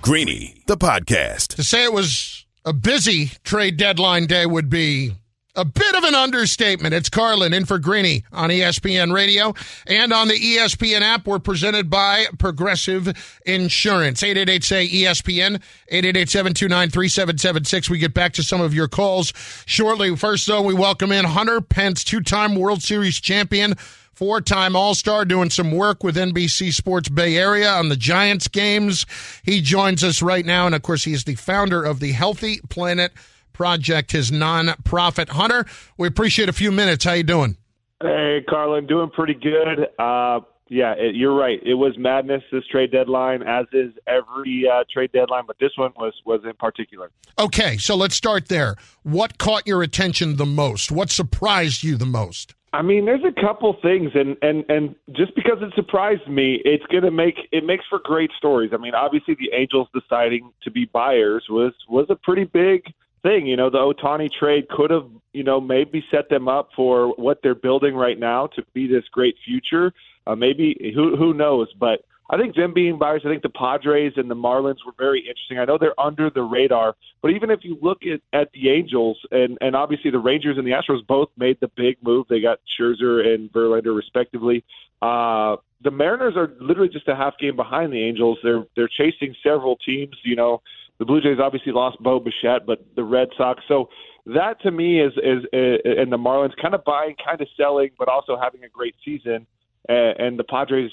Greeny, 0.00 0.62
the 0.66 0.76
podcast. 0.76 1.56
To 1.56 1.64
say 1.64 1.84
it 1.84 1.92
was 1.92 2.44
a 2.64 2.72
busy 2.72 3.32
trade 3.42 3.76
deadline 3.76 4.26
day 4.26 4.46
would 4.46 4.68
be 4.68 5.12
a 5.56 5.64
bit 5.64 5.94
of 5.94 6.02
an 6.04 6.14
understatement. 6.14 6.94
It's 6.94 7.08
Carlin 7.08 7.52
in 7.52 7.64
for 7.64 7.78
Greeny 7.78 8.24
on 8.32 8.50
ESPN 8.50 9.14
Radio 9.14 9.54
and 9.86 10.12
on 10.12 10.26
the 10.28 10.34
ESPN 10.34 11.02
app. 11.02 11.26
We're 11.26 11.38
presented 11.38 11.88
by 11.88 12.26
Progressive 12.38 13.12
Insurance. 13.46 14.22
888-SAY-ESPN, 14.22 15.62
888-729-3776. 15.92 17.88
We 17.88 17.98
get 17.98 18.14
back 18.14 18.32
to 18.32 18.42
some 18.42 18.60
of 18.60 18.74
your 18.74 18.88
calls 18.88 19.32
shortly. 19.66 20.16
First, 20.16 20.48
though, 20.48 20.62
we 20.62 20.74
welcome 20.74 21.12
in 21.12 21.24
Hunter 21.24 21.60
Pence, 21.60 22.02
two-time 22.02 22.56
World 22.56 22.82
Series 22.82 23.20
champion, 23.20 23.76
four-time 24.14 24.74
All-Star, 24.74 25.24
doing 25.24 25.50
some 25.50 25.70
work 25.70 26.02
with 26.02 26.16
NBC 26.16 26.74
Sports 26.74 27.08
Bay 27.08 27.36
Area 27.36 27.70
on 27.70 27.90
the 27.90 27.96
Giants 27.96 28.48
games. 28.48 29.06
He 29.44 29.60
joins 29.60 30.02
us 30.02 30.20
right 30.20 30.44
now, 30.44 30.66
and 30.66 30.74
of 30.74 30.82
course, 30.82 31.04
he 31.04 31.12
is 31.12 31.22
the 31.22 31.36
founder 31.36 31.84
of 31.84 32.00
the 32.00 32.10
Healthy 32.10 32.60
Planet 32.68 33.12
Project, 33.54 34.12
his 34.12 34.30
non-profit. 34.30 35.30
Hunter, 35.30 35.64
we 35.96 36.06
appreciate 36.06 36.50
a 36.50 36.52
few 36.52 36.70
minutes. 36.70 37.04
How 37.04 37.14
you 37.14 37.22
doing? 37.22 37.56
Hey, 38.02 38.44
Carlin, 38.46 38.86
doing 38.86 39.08
pretty 39.08 39.32
good. 39.32 39.88
Uh, 39.98 40.40
yeah, 40.68 40.94
it, 40.96 41.14
you're 41.14 41.34
right. 41.34 41.60
It 41.64 41.74
was 41.74 41.96
madness 41.96 42.42
this 42.50 42.66
trade 42.66 42.90
deadline, 42.90 43.42
as 43.42 43.66
is 43.72 43.92
every 44.06 44.66
uh, 44.70 44.84
trade 44.92 45.12
deadline, 45.12 45.44
but 45.46 45.56
this 45.58 45.72
one 45.76 45.92
was 45.96 46.12
was 46.26 46.40
in 46.44 46.54
particular. 46.54 47.10
Okay, 47.38 47.78
so 47.78 47.94
let's 47.94 48.14
start 48.14 48.48
there. 48.48 48.76
What 49.02 49.38
caught 49.38 49.66
your 49.66 49.82
attention 49.82 50.36
the 50.36 50.46
most? 50.46 50.90
What 50.90 51.10
surprised 51.10 51.82
you 51.82 51.96
the 51.96 52.06
most? 52.06 52.54
I 52.72 52.82
mean, 52.82 53.04
there's 53.04 53.22
a 53.22 53.40
couple 53.40 53.76
things, 53.80 54.10
and 54.14 54.36
and 54.42 54.64
and 54.68 54.96
just 55.12 55.34
because 55.36 55.58
it 55.60 55.72
surprised 55.76 56.26
me, 56.28 56.60
it's 56.64 56.84
gonna 56.86 57.10
make 57.10 57.36
it 57.52 57.64
makes 57.64 57.84
for 57.88 58.00
great 58.02 58.30
stories. 58.36 58.72
I 58.74 58.78
mean, 58.78 58.94
obviously, 58.94 59.34
the 59.34 59.50
Angels 59.54 59.88
deciding 59.94 60.50
to 60.62 60.70
be 60.70 60.86
buyers 60.86 61.44
was 61.48 61.72
was 61.88 62.06
a 62.08 62.16
pretty 62.16 62.44
big 62.44 62.82
thing. 63.24 63.46
You 63.46 63.56
know, 63.56 63.70
the 63.70 63.78
Ohtani 63.78 64.30
trade 64.30 64.68
could 64.68 64.90
have, 64.90 65.08
you 65.32 65.42
know, 65.42 65.60
maybe 65.60 66.04
set 66.12 66.28
them 66.28 66.46
up 66.46 66.68
for 66.76 67.08
what 67.16 67.40
they're 67.42 67.56
building 67.56 67.96
right 67.96 68.18
now 68.18 68.46
to 68.54 68.62
be 68.72 68.86
this 68.86 69.04
great 69.10 69.34
future. 69.44 69.92
Uh, 70.26 70.36
maybe 70.36 70.92
who 70.94 71.16
who 71.16 71.34
knows? 71.34 71.68
But 71.78 72.04
I 72.30 72.38
think 72.38 72.54
them 72.54 72.72
being 72.72 72.98
buyers, 72.98 73.22
I 73.24 73.28
think 73.28 73.42
the 73.42 73.50
Padres 73.50 74.14
and 74.16 74.30
the 74.30 74.34
Marlins 74.34 74.78
were 74.86 74.94
very 74.96 75.20
interesting. 75.20 75.58
I 75.58 75.66
know 75.66 75.76
they're 75.78 75.98
under 76.00 76.30
the 76.30 76.42
radar, 76.42 76.94
but 77.20 77.32
even 77.32 77.50
if 77.50 77.60
you 77.62 77.76
look 77.82 77.98
at, 78.06 78.20
at 78.38 78.50
the 78.52 78.70
Angels 78.70 79.18
and 79.30 79.58
and 79.60 79.74
obviously 79.74 80.10
the 80.10 80.18
Rangers 80.18 80.56
and 80.56 80.66
the 80.66 80.70
Astros 80.70 81.06
both 81.06 81.28
made 81.36 81.58
the 81.60 81.70
big 81.76 81.96
move. 82.02 82.26
They 82.28 82.40
got 82.40 82.60
Scherzer 82.78 83.26
and 83.26 83.52
Verlander 83.52 83.94
respectively. 83.94 84.64
Uh, 85.02 85.56
the 85.82 85.90
Mariners 85.90 86.34
are 86.34 86.52
literally 86.60 86.88
just 86.88 87.08
a 87.08 87.14
half 87.14 87.36
game 87.38 87.56
behind 87.56 87.92
the 87.92 88.02
Angels. 88.02 88.38
They're 88.42 88.64
they're 88.74 88.88
chasing 88.88 89.34
several 89.42 89.76
teams. 89.76 90.16
You 90.24 90.36
know, 90.36 90.62
the 90.98 91.04
Blue 91.04 91.20
Jays 91.20 91.38
obviously 91.42 91.72
lost 91.72 91.98
Bo 92.00 92.20
Bichette, 92.20 92.66
but 92.66 92.84
the 92.94 93.04
Red 93.04 93.28
Sox. 93.36 93.62
So 93.68 93.88
that 94.26 94.60
to 94.62 94.70
me 94.70 95.00
is 95.00 95.12
is, 95.16 95.44
is 95.52 95.80
and 95.84 96.12
the 96.12 96.16
Marlins 96.16 96.52
kind 96.60 96.74
of 96.74 96.84
buying, 96.84 97.16
kind 97.24 97.40
of 97.40 97.48
selling, 97.56 97.90
but 97.98 98.08
also 98.08 98.38
having 98.40 98.64
a 98.64 98.68
great 98.68 98.94
season. 99.04 99.46
And, 99.88 100.20
and 100.20 100.38
the 100.38 100.44
Padres, 100.44 100.90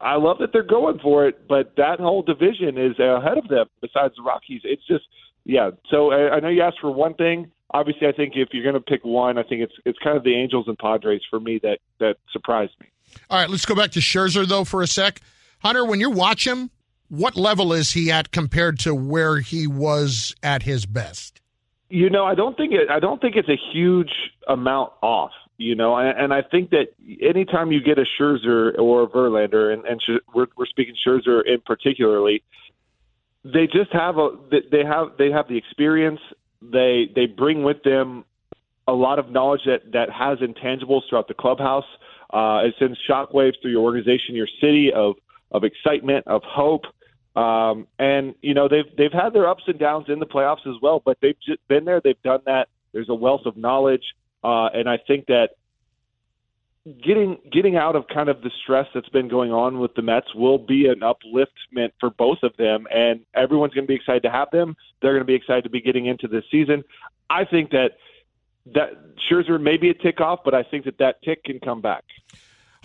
I 0.00 0.16
love 0.16 0.38
that 0.40 0.52
they're 0.52 0.62
going 0.62 0.98
for 0.98 1.26
it, 1.26 1.48
but 1.48 1.74
that 1.76 2.00
whole 2.00 2.22
division 2.22 2.76
is 2.76 2.98
ahead 2.98 3.38
of 3.38 3.48
them. 3.48 3.66
Besides 3.80 4.14
the 4.16 4.22
Rockies, 4.22 4.62
it's 4.64 4.86
just 4.86 5.04
yeah. 5.44 5.70
So 5.90 6.12
I, 6.12 6.36
I 6.36 6.40
know 6.40 6.48
you 6.48 6.62
asked 6.62 6.80
for 6.80 6.90
one 6.90 7.14
thing. 7.14 7.50
Obviously, 7.72 8.06
I 8.06 8.12
think 8.12 8.34
if 8.36 8.48
you're 8.52 8.62
going 8.62 8.74
to 8.74 8.80
pick 8.80 9.04
one, 9.04 9.38
I 9.38 9.42
think 9.42 9.62
it's 9.62 9.74
it's 9.84 9.98
kind 10.00 10.16
of 10.16 10.24
the 10.24 10.34
Angels 10.34 10.66
and 10.68 10.78
Padres 10.78 11.22
for 11.30 11.40
me 11.40 11.60
that 11.62 11.78
that 12.00 12.16
surprised 12.32 12.72
me. 12.80 12.88
All 13.30 13.38
right, 13.38 13.48
let's 13.48 13.64
go 13.64 13.74
back 13.74 13.92
to 13.92 14.00
Scherzer 14.00 14.46
though 14.46 14.64
for 14.64 14.82
a 14.82 14.86
sec. 14.86 15.20
Hunter, 15.60 15.84
when 15.84 16.00
you 16.00 16.10
watch 16.10 16.46
him, 16.46 16.70
what 17.08 17.36
level 17.36 17.72
is 17.72 17.92
he 17.92 18.10
at 18.10 18.30
compared 18.30 18.78
to 18.80 18.94
where 18.94 19.38
he 19.38 19.66
was 19.66 20.34
at 20.42 20.62
his 20.62 20.86
best? 20.86 21.40
You 21.88 22.10
know, 22.10 22.24
I 22.24 22.34
don't 22.34 22.56
think 22.56 22.72
it. 22.72 22.90
I 22.90 22.98
don't 22.98 23.20
think 23.20 23.36
it's 23.36 23.48
a 23.48 23.58
huge 23.72 24.10
amount 24.48 24.92
off. 25.02 25.30
You 25.58 25.74
know, 25.74 25.96
and, 25.96 26.18
and 26.18 26.34
I 26.34 26.42
think 26.42 26.70
that 26.70 26.88
anytime 27.22 27.72
you 27.72 27.80
get 27.80 27.98
a 27.98 28.04
Scherzer 28.20 28.78
or 28.78 29.04
a 29.04 29.06
Verlander, 29.06 29.72
and, 29.72 29.86
and 29.86 30.02
Sch- 30.02 30.22
we're, 30.34 30.48
we're 30.56 30.66
speaking 30.66 30.94
Scherzer 31.06 31.40
in 31.46 31.62
particularly, 31.64 32.42
they 33.42 33.66
just 33.66 33.90
have 33.92 34.18
a 34.18 34.30
they 34.50 34.84
have 34.84 35.16
they 35.18 35.30
have 35.30 35.48
the 35.48 35.56
experience. 35.56 36.20
They 36.60 37.08
they 37.14 37.26
bring 37.26 37.62
with 37.62 37.82
them 37.84 38.24
a 38.88 38.92
lot 38.92 39.18
of 39.18 39.30
knowledge 39.30 39.62
that 39.66 39.92
that 39.92 40.10
has 40.10 40.38
intangibles 40.38 41.02
throughout 41.08 41.28
the 41.28 41.34
clubhouse. 41.34 41.86
Uh, 42.32 42.62
it 42.64 42.74
sends 42.78 42.98
shockwaves 43.08 43.54
through 43.62 43.70
your 43.70 43.82
organization, 43.82 44.34
your 44.34 44.48
city 44.60 44.90
of 44.94 45.14
of 45.52 45.64
excitement, 45.64 46.26
of 46.26 46.42
hope. 46.44 46.82
Um, 47.36 47.86
and 47.98 48.34
you 48.40 48.54
know 48.54 48.66
they've 48.66 48.96
they've 48.96 49.12
had 49.12 49.34
their 49.34 49.46
ups 49.46 49.64
and 49.66 49.78
downs 49.78 50.06
in 50.08 50.18
the 50.18 50.26
playoffs 50.26 50.66
as 50.66 50.80
well, 50.80 51.02
but 51.04 51.18
they've 51.20 51.38
just 51.46 51.66
been 51.68 51.84
there. 51.84 52.00
They've 52.02 52.20
done 52.22 52.40
that. 52.46 52.68
There's 52.92 53.10
a 53.10 53.14
wealth 53.14 53.42
of 53.44 53.58
knowledge, 53.58 54.04
uh, 54.42 54.70
and 54.72 54.88
I 54.88 54.96
think 55.06 55.26
that 55.26 55.50
getting 57.04 57.36
getting 57.52 57.76
out 57.76 57.94
of 57.94 58.06
kind 58.08 58.30
of 58.30 58.40
the 58.40 58.50
stress 58.62 58.86
that's 58.94 59.08
been 59.10 59.28
going 59.28 59.52
on 59.52 59.80
with 59.80 59.94
the 59.94 60.02
Mets 60.02 60.34
will 60.34 60.56
be 60.56 60.86
an 60.88 61.00
upliftment 61.00 61.92
for 62.00 62.08
both 62.08 62.38
of 62.42 62.56
them, 62.56 62.86
and 62.90 63.20
everyone's 63.34 63.74
going 63.74 63.84
to 63.84 63.88
be 63.88 63.96
excited 63.96 64.22
to 64.22 64.30
have 64.30 64.50
them. 64.50 64.74
They're 65.02 65.12
going 65.12 65.20
to 65.20 65.26
be 65.26 65.34
excited 65.34 65.64
to 65.64 65.70
be 65.70 65.82
getting 65.82 66.06
into 66.06 66.28
this 66.28 66.44
season. 66.50 66.84
I 67.28 67.44
think 67.44 67.70
that 67.72 67.98
that 68.74 68.92
Scherzer 69.30 69.60
may 69.60 69.76
be 69.76 69.90
a 69.90 69.94
tick 69.94 70.20
off, 70.20 70.40
but 70.42 70.54
I 70.54 70.62
think 70.62 70.86
that 70.86 70.98
that 70.98 71.22
tick 71.22 71.44
can 71.44 71.60
come 71.60 71.82
back. 71.82 72.04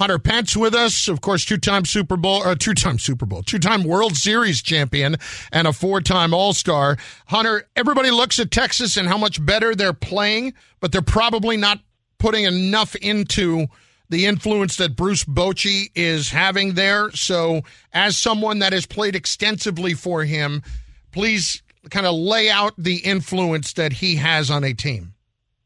Hunter 0.02 0.18
Pence 0.18 0.58
with 0.58 0.74
us, 0.74 1.08
of 1.08 1.22
course, 1.22 1.46
two-time 1.46 1.86
Super 1.86 2.18
Bowl, 2.18 2.42
uh, 2.42 2.56
two-time 2.56 2.98
Super 2.98 3.28
Bowl, 3.28 3.44
two-time 3.44 3.84
World 3.84 4.18
Series 4.18 4.60
champion, 4.64 5.16
and 5.52 5.68
a 5.68 5.74
four-time 5.74 6.34
All-Star. 6.34 6.98
Hunter, 7.28 7.70
everybody 7.76 8.10
looks 8.10 8.40
at 8.40 8.50
Texas 8.50 8.98
and 8.98 9.08
how 9.08 9.20
much 9.20 9.46
better 9.46 9.76
they're 9.76 9.94
playing, 9.94 10.56
but 10.80 10.92
they're 10.92 11.04
probably 11.04 11.56
not 11.56 11.82
putting 12.18 12.46
enough 12.46 12.96
into 12.96 13.68
the 14.10 14.26
influence 14.26 14.78
that 14.78 14.96
Bruce 14.96 15.24
Bochy 15.24 15.92
is 15.94 16.32
having 16.32 16.74
there. 16.74 17.12
So, 17.12 17.62
as 17.94 18.18
someone 18.18 18.58
that 18.58 18.74
has 18.74 18.88
played 18.88 19.16
extensively 19.16 19.94
for 19.94 20.24
him, 20.24 20.64
please 21.12 21.62
kind 21.92 22.08
of 22.08 22.16
lay 22.16 22.50
out 22.50 22.74
the 22.76 22.98
influence 22.98 23.74
that 23.74 23.94
he 23.94 24.16
has 24.16 24.50
on 24.50 24.64
a 24.64 24.74
team. 24.74 25.14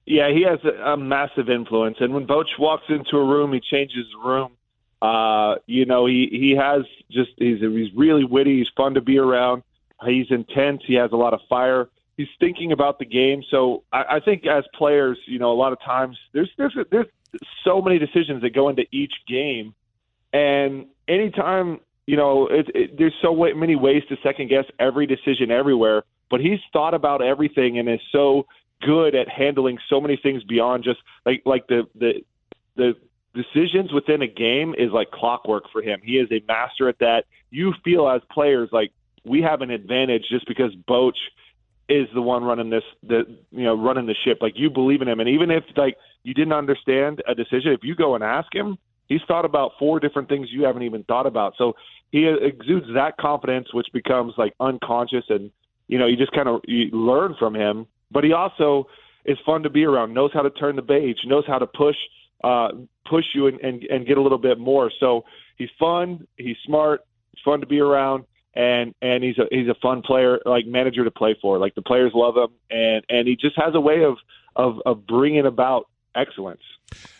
Yeah, 0.05 0.29
he 0.29 0.43
has 0.43 0.59
a, 0.63 0.91
a 0.91 0.97
massive 0.97 1.49
influence, 1.49 1.97
and 1.99 2.13
when 2.13 2.27
Boch 2.27 2.45
walks 2.59 2.83
into 2.89 3.17
a 3.17 3.25
room, 3.25 3.53
he 3.53 3.59
changes 3.59 4.05
the 4.13 4.27
room. 4.27 4.51
Uh, 5.01 5.55
you 5.65 5.85
know, 5.85 6.05
he 6.05 6.27
he 6.31 6.55
has 6.55 6.83
just 7.11 7.31
he's 7.37 7.59
he's 7.59 7.93
really 7.95 8.23
witty. 8.23 8.59
He's 8.59 8.69
fun 8.77 8.93
to 8.93 9.01
be 9.01 9.17
around. 9.17 9.63
He's 10.05 10.27
intense. 10.29 10.81
He 10.85 10.93
has 10.95 11.11
a 11.11 11.15
lot 11.15 11.33
of 11.33 11.39
fire. 11.49 11.89
He's 12.17 12.27
thinking 12.39 12.71
about 12.71 12.99
the 12.99 13.05
game. 13.05 13.43
So 13.49 13.83
I, 13.91 14.03
I 14.09 14.19
think 14.19 14.45
as 14.45 14.63
players, 14.73 15.17
you 15.25 15.39
know, 15.39 15.51
a 15.51 15.57
lot 15.57 15.73
of 15.73 15.81
times 15.81 16.17
there's 16.33 16.51
there's 16.57 16.75
there's 16.91 17.07
so 17.63 17.81
many 17.81 17.99
decisions 17.99 18.41
that 18.43 18.53
go 18.53 18.69
into 18.69 18.85
each 18.91 19.13
game, 19.27 19.73
and 20.31 20.85
anytime 21.07 21.79
you 22.07 22.17
know, 22.17 22.47
it, 22.47 22.69
it, 22.75 22.97
there's 22.97 23.15
so 23.21 23.35
many 23.55 23.75
ways 23.75 24.03
to 24.09 24.17
second 24.21 24.49
guess 24.49 24.65
every 24.79 25.07
decision 25.07 25.49
everywhere. 25.51 26.03
But 26.29 26.39
he's 26.39 26.59
thought 26.73 26.93
about 26.93 27.21
everything 27.21 27.79
and 27.79 27.89
is 27.89 27.99
so 28.11 28.45
good 28.81 29.15
at 29.15 29.27
handling 29.29 29.77
so 29.89 29.99
many 30.01 30.17
things 30.21 30.43
beyond 30.43 30.83
just 30.83 30.99
like 31.25 31.41
like 31.45 31.67
the 31.67 31.83
the 31.95 32.23
the 32.75 32.93
decisions 33.33 33.91
within 33.91 34.21
a 34.21 34.27
game 34.27 34.75
is 34.77 34.91
like 34.91 35.11
clockwork 35.11 35.65
for 35.71 35.81
him. 35.81 35.99
He 36.03 36.13
is 36.13 36.29
a 36.31 36.43
master 36.47 36.87
at 36.89 36.99
that. 36.99 37.25
You 37.51 37.73
feel 37.83 38.07
as 38.07 38.21
players 38.31 38.69
like 38.71 38.91
we 39.25 39.41
have 39.41 39.61
an 39.61 39.71
advantage 39.71 40.23
just 40.29 40.47
because 40.47 40.73
Boch 40.87 41.13
is 41.87 42.07
the 42.13 42.21
one 42.21 42.43
running 42.43 42.69
this 42.69 42.83
the 43.03 43.23
you 43.51 43.63
know 43.63 43.75
running 43.75 44.05
the 44.07 44.15
ship. 44.25 44.39
Like 44.41 44.53
you 44.55 44.69
believe 44.69 45.01
in 45.01 45.07
him, 45.07 45.19
and 45.19 45.29
even 45.29 45.51
if 45.51 45.63
like 45.75 45.97
you 46.23 46.33
didn't 46.33 46.53
understand 46.53 47.21
a 47.27 47.35
decision, 47.35 47.71
if 47.71 47.81
you 47.83 47.95
go 47.95 48.15
and 48.15 48.23
ask 48.23 48.53
him, 48.53 48.77
he's 49.07 49.21
thought 49.27 49.45
about 49.45 49.73
four 49.77 49.99
different 49.99 50.29
things 50.29 50.47
you 50.51 50.63
haven't 50.63 50.83
even 50.83 51.03
thought 51.03 51.27
about. 51.27 51.53
So 51.57 51.73
he 52.11 52.27
exudes 52.27 52.87
that 52.95 53.17
confidence, 53.17 53.73
which 53.73 53.87
becomes 53.93 54.33
like 54.37 54.53
unconscious, 54.59 55.25
and 55.29 55.51
you 55.87 55.99
know 55.99 56.07
you 56.07 56.17
just 56.17 56.31
kind 56.31 56.47
of 56.47 56.61
you 56.67 56.89
learn 56.91 57.35
from 57.37 57.55
him. 57.55 57.87
But 58.15 58.23
he 58.23 58.33
also 58.33 58.87
is 59.25 59.37
fun 59.45 59.63
to 59.63 59.69
be 59.69 59.83
around. 59.83 60.13
Knows 60.13 60.31
how 60.33 60.41
to 60.41 60.49
turn 60.49 60.77
the 60.77 60.81
page. 60.81 61.17
Knows 61.25 61.43
how 61.45 61.59
to 61.59 61.67
push 61.67 61.97
uh, 62.43 62.69
push 63.07 63.25
you 63.35 63.47
and, 63.47 63.59
and 63.59 63.83
and 63.83 64.07
get 64.07 64.17
a 64.17 64.21
little 64.21 64.39
bit 64.39 64.57
more. 64.57 64.89
So 64.99 65.25
he's 65.57 65.69
fun. 65.77 66.25
He's 66.37 66.57
smart. 66.65 67.01
He's 67.31 67.43
fun 67.43 67.59
to 67.59 67.67
be 67.67 67.79
around 67.79 68.23
and 68.55 68.95
and 69.01 69.23
he's 69.23 69.37
a 69.37 69.43
he's 69.51 69.67
a 69.67 69.75
fun 69.81 70.01
player 70.01 70.39
like 70.45 70.65
manager 70.65 71.03
to 71.03 71.11
play 71.11 71.35
for 71.41 71.59
like 71.59 71.75
the 71.75 71.81
players 71.81 72.11
love 72.15 72.37
him 72.37 72.55
and 72.71 73.03
and 73.09 73.27
he 73.27 73.35
just 73.35 73.55
has 73.57 73.75
a 73.75 73.79
way 73.79 74.03
of 74.03 74.15
of 74.55 74.77
of 74.85 75.05
bringing 75.05 75.45
about 75.45 75.87
excellence 76.15 76.61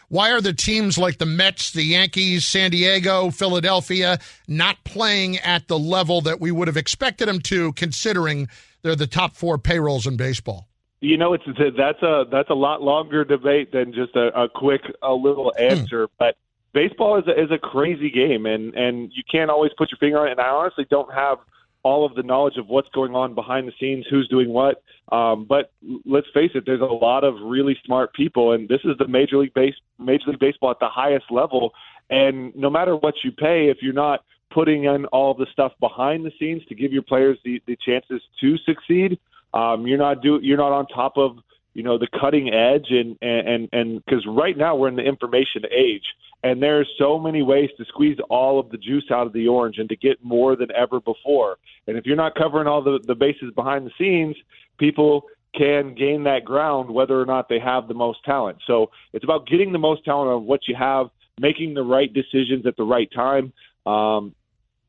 why 0.07 0.31
are 0.31 0.39
the 0.39 0.53
teams 0.53 0.99
like 0.99 1.17
the 1.17 1.25
Mets, 1.25 1.71
the 1.71 1.83
Yankees, 1.83 2.45
San 2.45 2.69
Diego, 2.69 3.31
Philadelphia 3.31 4.19
not 4.47 4.83
playing 4.83 5.37
at 5.39 5.67
the 5.67 5.79
level 5.79 6.21
that 6.21 6.39
we 6.39 6.51
would 6.51 6.67
have 6.67 6.77
expected 6.77 7.27
them 7.27 7.39
to, 7.41 7.73
considering 7.73 8.47
they're 8.83 8.95
the 8.95 9.07
top 9.07 9.35
four 9.35 9.57
payrolls 9.57 10.05
in 10.05 10.15
baseball? 10.15 10.67
You 11.05 11.17
know, 11.17 11.33
it's 11.33 11.43
that's 11.77 12.01
a 12.01 12.25
that's 12.31 12.49
a 12.49 12.55
lot 12.55 12.81
longer 12.81 13.23
debate 13.23 13.71
than 13.71 13.93
just 13.93 14.15
a, 14.15 14.27
a 14.39 14.49
quick 14.49 14.81
a 15.03 15.13
little 15.13 15.53
hmm. 15.55 15.63
answer. 15.63 16.09
But 16.17 16.35
baseball 16.73 17.17
is 17.19 17.27
a, 17.27 17.39
is 17.39 17.51
a 17.51 17.59
crazy 17.59 18.09
game, 18.09 18.47
and 18.47 18.73
and 18.73 19.11
you 19.13 19.21
can't 19.31 19.51
always 19.51 19.71
put 19.77 19.91
your 19.91 19.99
finger 19.99 20.19
on 20.19 20.27
it. 20.27 20.31
And 20.31 20.41
I 20.41 20.49
honestly 20.49 20.87
don't 20.89 21.13
have 21.13 21.37
all 21.83 22.03
of 22.03 22.15
the 22.15 22.23
knowledge 22.23 22.57
of 22.57 22.67
what's 22.67 22.89
going 22.89 23.13
on 23.13 23.35
behind 23.35 23.67
the 23.67 23.73
scenes, 23.79 24.07
who's 24.09 24.27
doing 24.27 24.49
what. 24.49 24.81
Um, 25.11 25.45
but 25.45 25.71
let's 26.05 26.25
face 26.33 26.49
it, 26.55 26.63
there's 26.65 26.81
a 26.81 26.85
lot 26.85 27.23
of 27.23 27.35
really 27.43 27.77
smart 27.85 28.11
people, 28.15 28.53
and 28.53 28.67
this 28.67 28.81
is 28.83 28.97
the 28.97 29.07
major 29.07 29.37
league 29.37 29.53
base 29.53 29.75
major 29.99 30.31
league 30.31 30.39
baseball 30.39 30.71
at 30.71 30.79
the 30.79 30.89
highest 30.89 31.25
level. 31.29 31.73
And 32.09 32.55
no 32.55 32.71
matter 32.71 32.95
what 32.95 33.13
you 33.23 33.31
pay, 33.31 33.69
if 33.69 33.77
you're 33.81 33.93
not 33.93 34.23
putting 34.49 34.85
in 34.85 35.05
all 35.07 35.35
the 35.35 35.45
stuff 35.51 35.73
behind 35.79 36.25
the 36.25 36.31
scenes 36.39 36.65
to 36.65 36.73
give 36.73 36.91
your 36.91 37.03
players 37.03 37.37
the, 37.45 37.61
the 37.67 37.75
chances 37.75 38.23
to 38.41 38.57
succeed, 38.57 39.19
um, 39.55 39.87
you're 39.87 39.97
not 39.97 40.21
do 40.21 40.39
you're 40.41 40.57
not 40.57 40.71
on 40.71 40.85
top 40.87 41.17
of 41.17 41.37
you 41.73 41.83
know 41.83 41.97
the 41.97 42.07
cutting 42.19 42.53
edge 42.53 42.87
and 42.89 43.17
and 43.21 43.69
and 43.71 44.03
because 44.05 44.25
right 44.27 44.57
now 44.57 44.75
we're 44.75 44.87
in 44.87 44.95
the 44.95 45.03
information 45.03 45.63
age 45.75 46.03
and 46.43 46.61
there's 46.61 46.87
so 46.99 47.17
many 47.17 47.41
ways 47.41 47.69
to 47.77 47.85
squeeze 47.85 48.17
all 48.29 48.59
of 48.59 48.69
the 48.69 48.77
juice 48.77 49.05
out 49.11 49.25
of 49.25 49.33
the 49.33 49.47
orange 49.47 49.77
and 49.79 49.89
to 49.89 49.95
get 49.95 50.23
more 50.23 50.55
than 50.55 50.67
ever 50.75 50.99
before. 50.99 51.57
And 51.87 51.97
if 51.97 52.05
you're 52.05 52.15
not 52.15 52.35
covering 52.35 52.67
all 52.67 52.83
the 52.83 52.99
the 53.05 53.15
bases 53.15 53.51
behind 53.55 53.87
the 53.87 53.91
scenes 53.97 54.35
people 54.77 55.23
can 55.57 55.95
gain 55.95 56.23
that 56.25 56.43
ground 56.43 56.89
whether 56.89 57.19
or 57.19 57.25
not 57.25 57.47
they 57.47 57.59
have 57.59 57.87
the 57.87 57.93
most 57.93 58.23
talent. 58.25 58.57
So 58.67 58.91
it's 59.13 59.23
about 59.23 59.47
getting 59.47 59.71
the 59.71 59.79
most 59.79 60.03
talent 60.03 60.31
of 60.31 60.43
what 60.43 60.67
you 60.67 60.75
have 60.75 61.07
making 61.39 61.73
the 61.73 61.83
right 61.83 62.11
decisions 62.13 62.65
at 62.65 62.77
the 62.77 62.83
right 62.83 63.09
time. 63.13 63.51
Um, 63.85 64.33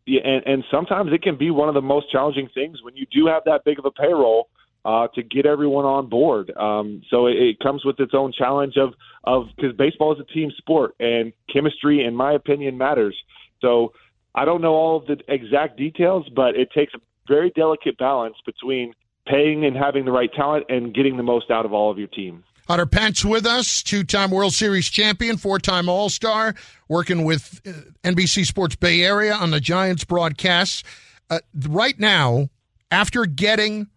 and, 0.06 0.46
and 0.46 0.64
sometimes 0.70 1.12
it 1.12 1.22
can 1.22 1.36
be 1.36 1.50
one 1.50 1.68
of 1.68 1.74
the 1.74 1.82
most 1.82 2.10
challenging 2.10 2.48
things 2.54 2.82
when 2.82 2.96
you 2.96 3.06
do 3.12 3.26
have 3.26 3.42
that 3.46 3.64
big 3.64 3.78
of 3.78 3.84
a 3.84 3.90
payroll 3.90 4.48
uh, 4.86 5.08
to 5.08 5.22
get 5.22 5.46
everyone 5.46 5.84
on 5.84 6.08
board. 6.08 6.56
Um, 6.56 7.02
so 7.10 7.26
it, 7.26 7.36
it 7.36 7.58
comes 7.58 7.84
with 7.84 7.98
its 7.98 8.12
own 8.14 8.32
challenge 8.32 8.76
of 8.76 8.94
of 9.24 9.48
because 9.56 9.76
baseball 9.76 10.14
is 10.14 10.20
a 10.20 10.32
team 10.32 10.52
sport 10.56 10.94
and 11.00 11.32
chemistry, 11.52 12.04
in 12.04 12.14
my 12.14 12.32
opinion, 12.32 12.78
matters. 12.78 13.16
So 13.60 13.92
I 14.32 14.44
don't 14.44 14.62
know 14.62 14.74
all 14.74 14.98
of 14.98 15.06
the 15.06 15.18
exact 15.26 15.76
details, 15.76 16.28
but 16.34 16.54
it 16.54 16.70
takes 16.70 16.94
a 16.94 16.98
very 17.26 17.50
delicate 17.50 17.98
balance 17.98 18.36
between 18.46 18.92
paying 19.26 19.64
and 19.64 19.76
having 19.76 20.04
the 20.04 20.12
right 20.12 20.32
talent 20.32 20.66
and 20.68 20.94
getting 20.94 21.16
the 21.16 21.24
most 21.24 21.50
out 21.50 21.66
of 21.66 21.72
all 21.72 21.90
of 21.90 21.98
your 21.98 22.06
team. 22.06 22.44
Hunter 22.68 22.86
Pence 22.86 23.24
with 23.24 23.44
us, 23.44 23.82
two 23.82 24.04
time 24.04 24.30
World 24.30 24.52
Series 24.52 24.88
champion, 24.88 25.36
four 25.36 25.58
time 25.58 25.88
All 25.88 26.08
Star, 26.08 26.54
working 26.88 27.24
with 27.24 27.60
uh, 27.66 27.72
NBC 28.08 28.46
Sports 28.46 28.76
Bay 28.76 29.02
Area 29.02 29.34
on 29.34 29.50
the 29.50 29.60
Giants 29.60 30.04
broadcasts. 30.04 30.84
Uh, 31.28 31.40
right 31.68 31.98
now, 31.98 32.50
after 32.92 33.26
getting 33.26 33.88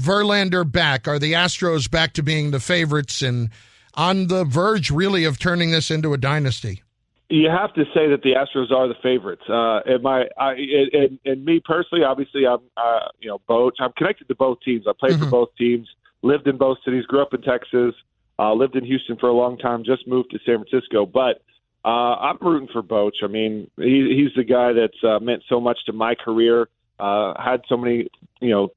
Verlander 0.00 0.70
back? 0.70 1.06
Are 1.06 1.18
the 1.18 1.32
Astros 1.32 1.90
back 1.90 2.12
to 2.14 2.22
being 2.22 2.50
the 2.50 2.60
favorites 2.60 3.22
and 3.22 3.50
on 3.94 4.26
the 4.26 4.44
verge, 4.44 4.90
really, 4.90 5.24
of 5.24 5.38
turning 5.38 5.70
this 5.70 5.90
into 5.90 6.12
a 6.12 6.18
dynasty? 6.18 6.82
You 7.30 7.48
have 7.48 7.72
to 7.74 7.84
say 7.94 8.08
that 8.08 8.22
the 8.22 8.32
Astros 8.32 8.70
are 8.70 8.86
the 8.88 8.94
favorites. 9.02 9.42
Uh, 9.48 9.80
and 9.86 10.02
my, 10.02 10.26
I, 10.38 10.52
and, 10.92 11.18
and 11.24 11.44
me 11.44 11.60
personally, 11.64 12.04
obviously, 12.04 12.46
I'm, 12.46 12.58
uh, 12.76 13.08
you 13.20 13.28
know, 13.28 13.40
both. 13.46 13.74
I'm 13.80 13.92
connected 13.92 14.28
to 14.28 14.34
both 14.34 14.58
teams. 14.64 14.84
I 14.86 14.92
played 14.98 15.14
mm-hmm. 15.14 15.24
for 15.24 15.30
both 15.30 15.48
teams, 15.56 15.88
lived 16.22 16.46
in 16.48 16.58
both 16.58 16.78
cities, 16.84 17.06
grew 17.06 17.22
up 17.22 17.32
in 17.32 17.42
Texas, 17.42 17.94
uh, 18.38 18.52
lived 18.52 18.76
in 18.76 18.84
Houston 18.84 19.16
for 19.16 19.28
a 19.28 19.32
long 19.32 19.56
time, 19.58 19.84
just 19.84 20.06
moved 20.06 20.30
to 20.32 20.38
San 20.44 20.64
Francisco. 20.64 21.06
But 21.06 21.42
uh, 21.84 22.16
I'm 22.16 22.38
rooting 22.40 22.68
for 22.72 22.82
Boch. 22.82 23.12
I 23.22 23.28
mean, 23.28 23.70
he, 23.76 24.14
he's 24.16 24.34
the 24.36 24.44
guy 24.44 24.72
that's 24.72 25.02
uh, 25.04 25.18
meant 25.20 25.44
so 25.48 25.60
much 25.60 25.78
to 25.86 25.92
my 25.92 26.14
career. 26.14 26.68
Uh, 26.98 27.40
had 27.42 27.62
so 27.68 27.76
many, 27.76 28.08
you 28.40 28.50
know, 28.50 28.68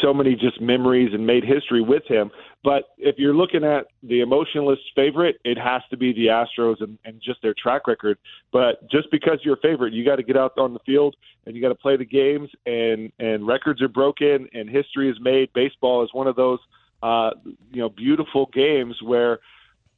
so 0.00 0.12
many 0.12 0.34
just 0.34 0.60
memories 0.60 1.14
and 1.14 1.26
made 1.26 1.44
history 1.44 1.80
with 1.80 2.04
him. 2.06 2.30
But 2.62 2.90
if 2.98 3.16
you're 3.18 3.34
looking 3.34 3.64
at 3.64 3.86
the 4.02 4.20
emotionless 4.20 4.78
favorite, 4.94 5.36
it 5.44 5.58
has 5.58 5.82
to 5.90 5.96
be 5.96 6.12
the 6.12 6.26
Astros 6.26 6.80
and, 6.80 6.98
and 7.04 7.20
just 7.24 7.40
their 7.42 7.54
track 7.54 7.86
record. 7.86 8.18
But 8.52 8.88
just 8.90 9.10
because 9.10 9.38
you're 9.42 9.54
a 9.54 9.60
favorite, 9.60 9.92
you 9.92 10.04
got 10.04 10.16
to 10.16 10.22
get 10.22 10.36
out 10.36 10.56
on 10.58 10.74
the 10.74 10.80
field 10.80 11.16
and 11.46 11.56
you 11.56 11.62
got 11.62 11.70
to 11.70 11.74
play 11.74 11.96
the 11.96 12.04
games. 12.04 12.50
And 12.66 13.12
and 13.18 13.46
records 13.46 13.80
are 13.82 13.88
broken 13.88 14.48
and 14.52 14.68
history 14.68 15.10
is 15.10 15.16
made. 15.20 15.52
Baseball 15.54 16.04
is 16.04 16.10
one 16.12 16.26
of 16.26 16.36
those 16.36 16.58
uh, 17.02 17.30
you 17.44 17.80
know 17.80 17.88
beautiful 17.88 18.50
games 18.52 18.96
where 19.02 19.40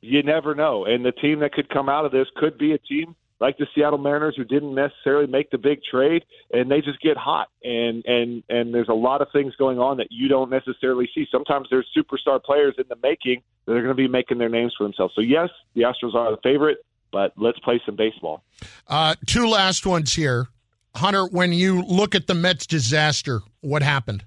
you 0.01 0.22
never 0.22 0.55
know. 0.55 0.84
And 0.84 1.05
the 1.05 1.12
team 1.12 1.40
that 1.40 1.53
could 1.53 1.68
come 1.68 1.88
out 1.88 2.05
of 2.05 2.12
this 2.12 2.28
could 2.36 2.59
be 2.59 2.72
a 2.72 2.78
team 2.78 3.16
like 3.41 3.59
the 3.59 3.66
Seattle 3.74 3.99
Mariners 3.99 4.35
who 4.37 4.45
didn't 4.45 4.74
necessarily 4.74 5.26
make 5.26 5.51
the 5.51 5.59
big 5.59 5.80
trade 5.89 6.24
and 6.53 6.70
they 6.70 6.80
just 6.80 7.01
get 7.01 7.16
hot 7.16 7.49
and 7.62 8.05
and 8.07 8.43
and 8.49 8.74
there's 8.74 8.89
a 8.89 8.95
lot 8.95 9.20
of 9.20 9.28
things 9.32 9.55
going 9.57 9.78
on 9.78 9.97
that 9.99 10.09
you 10.11 10.28
don't 10.28 10.51
necessarily 10.51 11.09
see. 11.14 11.26
Sometimes 11.30 11.68
there's 11.70 11.89
superstar 11.97 12.43
players 12.43 12.74
in 12.78 12.85
the 12.89 12.97
making 13.03 13.43
that 13.66 13.72
are 13.72 13.82
going 13.82 13.89
to 13.89 13.95
be 13.95 14.09
making 14.09 14.39
their 14.39 14.49
names 14.49 14.74
for 14.76 14.85
themselves. 14.85 15.14
So 15.14 15.20
yes, 15.20 15.51
the 15.74 15.82
Astros 15.82 16.14
are 16.14 16.30
the 16.30 16.41
favorite, 16.43 16.78
but 17.12 17.32
let's 17.37 17.59
play 17.61 17.80
some 17.85 17.97
baseball. 17.97 18.43
Uh, 18.89 19.14
two 19.26 19.49
last 19.49 19.87
ones 19.87 20.14
here. 20.14 20.49
Hunter, 20.97 21.26
when 21.26 21.53
you 21.53 21.82
look 21.82 22.14
at 22.14 22.28
the 22.28 22.35
Mets 22.35 22.66
disaster, 22.66 23.41
what 23.61 23.82
happened? 23.82 24.24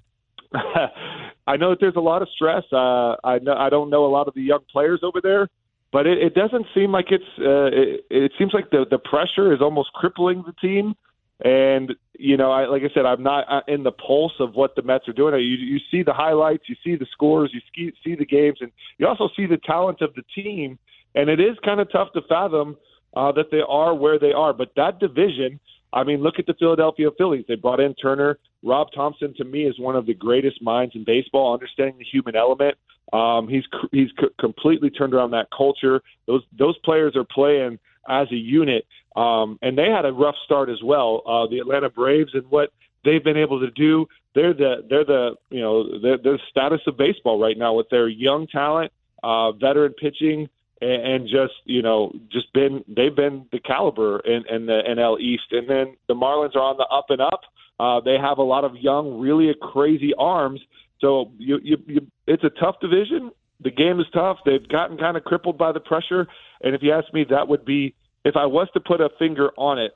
I 1.48 1.56
know 1.56 1.70
that 1.70 1.80
there's 1.80 1.96
a 1.96 2.02
lot 2.02 2.22
of 2.22 2.28
stress. 2.36 2.64
Uh, 2.74 3.16
I 3.24 3.40
know 3.40 3.54
I 3.54 3.70
don't 3.70 3.90
know 3.90 4.06
a 4.06 4.12
lot 4.12 4.28
of 4.28 4.34
the 4.34 4.42
young 4.42 4.60
players 4.70 5.00
over 5.02 5.22
there, 5.22 5.48
but 5.92 6.06
it, 6.06 6.18
it 6.18 6.36
doesn't 6.36 6.66
seem 6.74 6.92
like 6.92 7.12
it's. 7.12 7.24
Uh, 7.40 7.68
it, 7.72 8.06
it 8.10 8.32
seems 8.38 8.54
like 8.54 8.70
the 8.72 8.86
the 8.90 9.00
pressure 9.00 9.54
is 9.54 9.62
almost 9.62 9.94
crippling 9.94 10.44
the 10.46 10.54
team. 10.54 10.96
And 11.44 11.94
you 12.18 12.36
know, 12.36 12.52
I, 12.52 12.66
like 12.66 12.82
I 12.82 12.94
said, 12.94 13.06
I'm 13.06 13.22
not 13.22 13.46
uh, 13.50 13.62
in 13.68 13.84
the 13.84 13.92
pulse 13.92 14.34
of 14.40 14.56
what 14.56 14.76
the 14.76 14.82
Mets 14.82 15.08
are 15.08 15.14
doing. 15.14 15.36
You, 15.36 15.56
you 15.56 15.80
see 15.92 16.02
the 16.02 16.14
highlights, 16.14 16.64
you 16.68 16.76
see 16.84 16.96
the 16.96 17.06
scores, 17.12 17.52
you 17.54 17.62
see, 17.76 17.94
see 18.04 18.16
the 18.16 18.26
games, 18.26 18.58
and 18.60 18.72
you 18.98 19.08
also 19.08 19.30
see 19.36 19.46
the 19.46 19.58
talent 19.58 20.02
of 20.02 20.14
the 20.16 20.24
team. 20.34 20.80
And 21.14 21.30
it 21.30 21.40
is 21.40 21.56
kind 21.64 21.80
of 21.80 21.92
tough 21.92 22.12
to 22.14 22.22
fathom 22.28 22.76
uh, 23.16 23.32
that 23.34 23.52
they 23.52 23.62
are 23.68 23.94
where 23.94 24.20
they 24.20 24.34
are. 24.34 24.52
But 24.52 24.72
that 24.76 25.00
division, 25.00 25.60
I 25.94 26.04
mean, 26.04 26.22
look 26.22 26.40
at 26.40 26.48
the 26.48 26.56
Philadelphia 26.56 27.10
Phillies. 27.18 27.46
They 27.48 27.56
brought 27.56 27.80
in 27.80 27.94
Turner. 27.96 28.40
Rob 28.64 28.88
Thomson, 28.94 29.34
to 29.36 29.44
me, 29.44 29.66
is 29.66 29.80
one 29.80 29.96
of 29.96 30.06
the 30.06 30.14
greatest 30.14 30.62
minds 30.62 30.96
in 30.96 31.04
baseball, 31.04 31.54
understanding 31.54 31.98
the 31.98 32.06
human 32.06 32.36
element. 32.36 32.78
Um, 33.14 33.48
he's 33.48 33.64
he's 33.92 34.10
c- 34.20 34.28
completely 34.40 34.90
turned 34.90 35.14
around 35.14 35.32
that 35.32 35.48
culture. 35.56 36.02
Those 36.26 36.44
those 36.58 36.78
players 36.80 37.16
are 37.16 37.24
playing 37.24 37.80
as 38.10 38.28
a 38.32 38.36
unit, 38.36 38.86
um, 39.16 39.58
and 39.62 39.78
they 39.78 39.90
had 39.90 40.06
a 40.06 40.12
rough 40.12 40.36
start 40.44 40.70
as 40.70 40.82
well. 40.84 41.22
Uh, 41.26 41.48
the 41.48 41.60
Atlanta 41.60 41.90
Braves 41.90 42.32
and 42.34 42.46
what 42.50 42.72
they've 43.06 43.24
been 43.24 43.38
able 43.38 43.60
to 43.60 43.72
do. 43.72 44.08
They're 44.36 44.54
the 44.54 44.86
they're 44.90 45.06
the 45.06 45.36
you 45.50 45.62
know 45.62 46.00
they're, 46.00 46.18
they're 46.18 46.38
the 46.38 46.44
status 46.50 46.82
of 46.86 46.98
baseball 46.98 47.40
right 47.40 47.58
now 47.58 47.74
with 47.74 47.90
their 47.90 48.08
young 48.08 48.48
talent, 48.48 48.92
uh, 49.24 49.54
veteran 49.54 49.94
pitching, 49.94 50.50
and, 50.82 51.28
just 51.28 51.54
you 51.66 51.82
know 51.82 52.14
just 52.32 52.52
been 52.54 52.84
they've 52.88 53.16
been 53.16 53.48
the 53.52 53.60
caliber 53.60 54.20
in, 54.20 54.44
in 54.48 54.66
the 54.66 54.82
NL 54.88 55.20
East, 55.20 55.52
and 55.52 55.70
then 55.70 55.96
the 56.08 56.14
Marlins 56.14 56.56
are 56.56 56.62
on 56.62 56.78
the 56.78 56.86
up 56.86 57.10
and 57.10 57.22
up. 57.22 57.42
Uh, 57.80 58.00
they 58.02 58.18
have 58.18 58.38
a 58.38 58.44
lot 58.44 58.64
of 58.64 58.76
young, 58.76 59.20
really 59.20 59.54
crazy 59.62 60.14
arms. 60.18 60.62
So 61.00 61.32
you, 61.38 61.60
you, 61.64 61.78
you, 61.86 62.08
it's 62.26 62.44
a 62.44 62.50
tough 62.50 62.80
division. 62.82 63.32
The 63.60 63.72
game 63.72 64.00
is 64.00 64.06
tough. 64.14 64.40
They've 64.46 64.68
gotten 64.68 64.98
kind 64.98 65.18
of 65.18 65.24
crippled 65.24 65.58
by 65.58 65.72
the 65.72 65.80
pressure. 65.80 66.28
And 66.62 66.76
if 66.76 66.82
you 66.82 66.92
ask 66.92 67.12
me, 67.14 67.26
that 67.30 67.48
would 67.48 67.66
be 67.66 67.94
if 68.26 68.36
I 68.36 68.46
was 68.46 68.68
to 68.74 68.80
put 68.80 69.02
a 69.02 69.10
finger 69.20 69.52
on 69.58 69.80
it. 69.80 69.96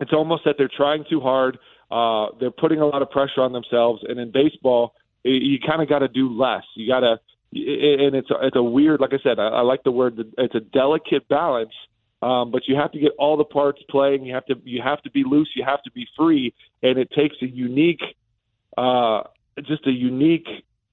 It's 0.00 0.12
almost 0.12 0.44
that 0.44 0.56
they're 0.58 0.70
trying 0.74 1.04
too 1.08 1.20
hard. 1.20 1.58
Uh, 1.90 2.26
they're 2.38 2.50
putting 2.50 2.80
a 2.80 2.86
lot 2.86 3.02
of 3.02 3.10
pressure 3.10 3.40
on 3.40 3.52
themselves. 3.52 4.02
And 4.06 4.18
in 4.18 4.30
baseball, 4.30 4.94
you 5.24 5.58
kind 5.58 5.82
of 5.82 5.88
got 5.88 6.00
to 6.00 6.08
do 6.08 6.28
less. 6.28 6.64
You 6.74 6.86
got 6.88 7.00
to, 7.00 7.12
and 7.52 8.14
it's 8.14 8.30
a, 8.30 8.46
it's 8.46 8.56
a 8.56 8.62
weird. 8.62 9.00
Like 9.00 9.14
I 9.14 9.18
said, 9.22 9.38
I, 9.38 9.46
I 9.48 9.60
like 9.62 9.84
the 9.84 9.90
word. 9.90 10.20
It's 10.38 10.54
a 10.54 10.60
delicate 10.60 11.28
balance 11.28 11.72
um, 12.26 12.50
but 12.50 12.66
you 12.66 12.74
have 12.74 12.90
to 12.90 12.98
get 12.98 13.12
all 13.18 13.36
the 13.36 13.44
parts 13.44 13.80
playing. 13.88 14.24
You 14.24 14.34
have 14.34 14.46
to 14.46 14.56
you 14.64 14.82
have 14.82 15.00
to 15.02 15.10
be 15.10 15.22
loose. 15.22 15.48
You 15.54 15.64
have 15.64 15.82
to 15.84 15.92
be 15.92 16.08
free, 16.16 16.52
and 16.82 16.98
it 16.98 17.08
takes 17.12 17.36
a 17.40 17.46
unique, 17.46 18.02
uh, 18.76 19.22
just 19.62 19.86
a 19.86 19.92
unique 19.92 20.48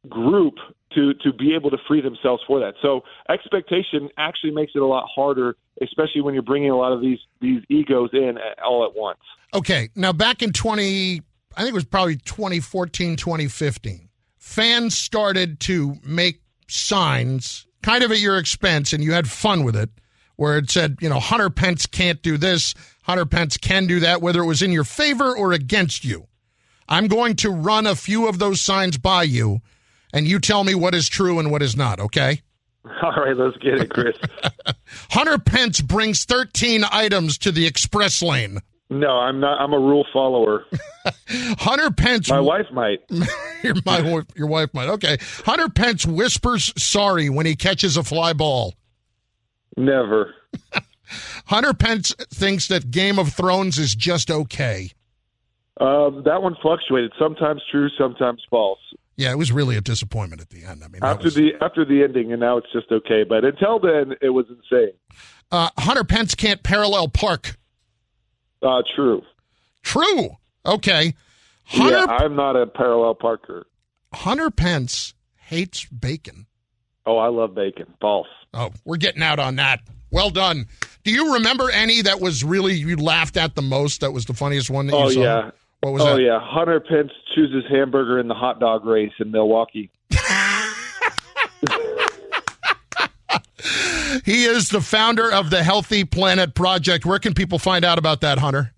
group 0.08 0.56
to 0.94 1.16
to 1.16 1.34
be 1.34 1.56
able 1.56 1.72
to 1.72 1.78
free 1.88 2.02
themselves 2.02 2.44
for 2.46 2.60
that. 2.60 2.76
So 2.84 3.02
expectation 3.30 4.10
actually 4.18 4.52
makes 4.52 4.74
it 4.76 4.84
a 4.84 4.86
lot 4.86 5.10
harder, 5.14 5.56
especially 5.82 6.22
when 6.22 6.36
you're 6.36 6.44
bringing 6.44 6.70
a 6.70 6.78
lot 6.78 6.92
of 6.92 7.02
these 7.02 7.20
these 7.42 7.64
egos 7.68 8.12
in 8.14 8.38
all 8.64 8.86
at 8.86 8.96
once. 8.96 9.22
Okay, 9.56 9.90
now 9.96 10.14
back 10.14 10.44
in 10.44 10.52
20, 10.54 11.22
I 11.56 11.62
think 11.62 11.70
it 11.70 11.74
was 11.74 11.84
probably 11.84 12.18
2014, 12.18 13.16
2015, 13.16 14.08
fans 14.38 14.96
started 14.96 15.60
to 15.62 15.96
make 16.04 16.42
signs 16.68 17.66
kind 17.82 18.04
of 18.04 18.12
at 18.12 18.20
your 18.20 18.38
expense, 18.38 18.94
and 18.94 19.04
you 19.04 19.14
had 19.14 19.28
fun 19.28 19.64
with 19.64 19.76
it 19.76 19.90
where 20.36 20.58
it 20.58 20.70
said, 20.70 20.98
you 21.02 21.10
know, 21.10 21.20
Hunter 21.20 21.50
Pence 21.50 21.86
can't 21.86 22.22
do 22.22 22.38
this, 22.38 22.74
Hunter 23.04 23.26
Pence 23.26 23.58
can 23.58 23.88
do 23.88 24.00
that, 24.00 24.22
whether 24.22 24.42
it 24.42 24.48
was 24.48 24.62
in 24.62 24.72
your 24.72 24.84
favor 24.84 25.36
or 25.36 25.54
against 25.54 26.04
you. 26.04 26.28
I'm 26.88 27.08
going 27.08 27.36
to 27.38 27.50
run 27.50 27.88
a 27.88 27.96
few 27.96 28.28
of 28.28 28.40
those 28.40 28.62
signs 28.62 28.98
by 28.98 29.24
you, 29.24 29.62
and 30.14 30.28
you 30.28 30.40
tell 30.40 30.64
me 30.64 30.76
what 30.76 30.96
is 30.96 31.08
true 31.08 31.40
and 31.40 31.52
what 31.52 31.62
is 31.62 31.76
not, 31.76 32.00
okay? 32.00 32.42
All 33.04 33.12
right, 33.12 33.36
let's 33.36 33.58
get 33.58 33.76
it, 33.76 33.90
Chris. 33.90 34.18
Hunter 35.12 35.38
Pence 35.38 35.82
brings 35.82 36.26
13 36.26 36.84
items 36.92 37.38
to 37.40 37.52
the 37.52 37.66
express 37.66 38.22
lane. 38.22 38.60
No, 38.90 39.10
I'm 39.10 39.40
not. 39.40 39.60
I'm 39.60 39.74
a 39.74 39.80
rule 39.80 40.06
follower. 40.14 40.66
Hunter 41.30 41.90
Pence. 41.92 42.30
My 42.30 42.40
wife 42.40 42.68
might. 42.72 43.00
your, 43.64 43.76
my, 43.86 44.24
your 44.36 44.48
wife 44.48 44.74
might. 44.74 44.90
Okay. 44.90 45.18
Hunter 45.46 45.70
Pence 45.70 46.06
whispers 46.06 46.72
sorry 46.78 47.30
when 47.30 47.46
he 47.46 47.56
catches 47.56 47.98
a 47.98 48.04
fly 48.04 48.34
ball. 48.34 48.76
Never. 49.78 50.34
Hunter 51.45 51.74
Pence 51.74 52.13
thinks 52.32 52.67
that 52.67 52.91
Game 52.91 53.19
of 53.19 53.34
Thrones 53.34 53.78
is 53.78 53.95
just 53.95 54.32
okay. 54.32 54.91
Um, 55.80 56.24
that 56.26 56.41
one 56.41 56.55
fluctuated. 56.61 57.11
Sometimes 57.19 57.61
true, 57.71 57.89
sometimes 57.97 58.41
false. 58.49 58.80
Yeah, 59.15 59.32
it 59.32 59.38
was 59.38 59.51
really 59.51 59.76
a 59.76 59.82
disappointment 59.82 60.41
at 60.41 60.49
the 60.49 60.63
end. 60.63 60.84
I 60.84 60.88
mean, 60.88 61.03
after 61.03 61.26
was... 61.26 61.36
the 61.36 61.51
after 61.61 61.86
the 61.86 62.03
ending, 62.03 62.32
and 62.32 62.39
now 62.39 62.57
it's 62.57 62.71
just 62.71 62.91
okay. 62.91 63.24
But 63.28 63.45
until 63.45 63.80
then, 63.80 64.15
it 64.21 64.30
was 64.30 64.45
insane. 64.49 64.93
Uh, 65.51 65.69
Hunter 65.78 66.03
Pence 66.03 66.36
can't 66.36 66.63
parallel 66.63 67.09
park. 67.09 67.57
Uh, 68.61 68.82
true. 68.95 69.21
True. 69.84 70.38
Okay. 70.65 71.13
Hunter... 71.65 71.95
Yeah, 71.95 72.05
I'm 72.05 72.36
not 72.36 72.55
a 72.55 72.65
parallel 72.65 73.15
parker. 73.15 73.67
Hunter 74.13 74.49
Pence 74.49 75.13
hates 75.36 75.86
bacon. 75.86 76.47
Oh, 77.06 77.18
I 77.18 77.28
love 77.28 77.54
bacon. 77.54 77.93
False. 77.99 78.28
Oh, 78.54 78.72
we're 78.86 78.97
getting 78.97 79.24
out 79.24 79.39
on 79.39 79.58
that. 79.58 79.82
Well 80.12 80.30
done. 80.30 80.68
Do 81.04 81.12
you 81.12 81.34
remember 81.34 81.70
any 81.72 82.01
that 82.04 82.22
was 82.22 82.43
really 82.43 82.76
you 82.76 82.95
laughed 82.95 83.36
at 83.36 83.56
the 83.56 83.62
most? 83.62 84.01
That 84.01 84.12
was 84.12 84.26
the 84.26 84.34
funniest 84.34 84.70
one 84.70 84.88
that 84.88 84.93
you 84.93 84.99
oh, 84.99 85.10
saw. 85.10 85.22
yeah. 85.22 85.51
What 85.82 85.93
was 85.93 86.04
oh 86.04 86.16
that? 86.16 86.22
yeah. 86.22 86.39
Hunter 86.41 86.80
Pence 86.80 87.12
chooses 87.36 87.66
hamburger 87.70 88.20
in 88.20 88.28
the 88.28 88.34
hot 88.34 88.60
dog 88.60 88.86
race 88.86 89.12
in 89.20 89.32
Milwaukee. 89.32 89.89
he 94.24 94.45
is 94.45 94.70
the 94.70 94.80
founder 94.82 95.30
of 95.30 95.49
the 95.49 95.62
Healthy 95.64 96.06
Planet 96.06 96.56
Project. 96.56 97.06
Where 97.06 97.20
can 97.20 97.34
people 97.34 97.60
find 97.60 97.84
out 97.84 97.97
about 97.97 98.22
that, 98.22 98.38
Hunter? 98.38 98.72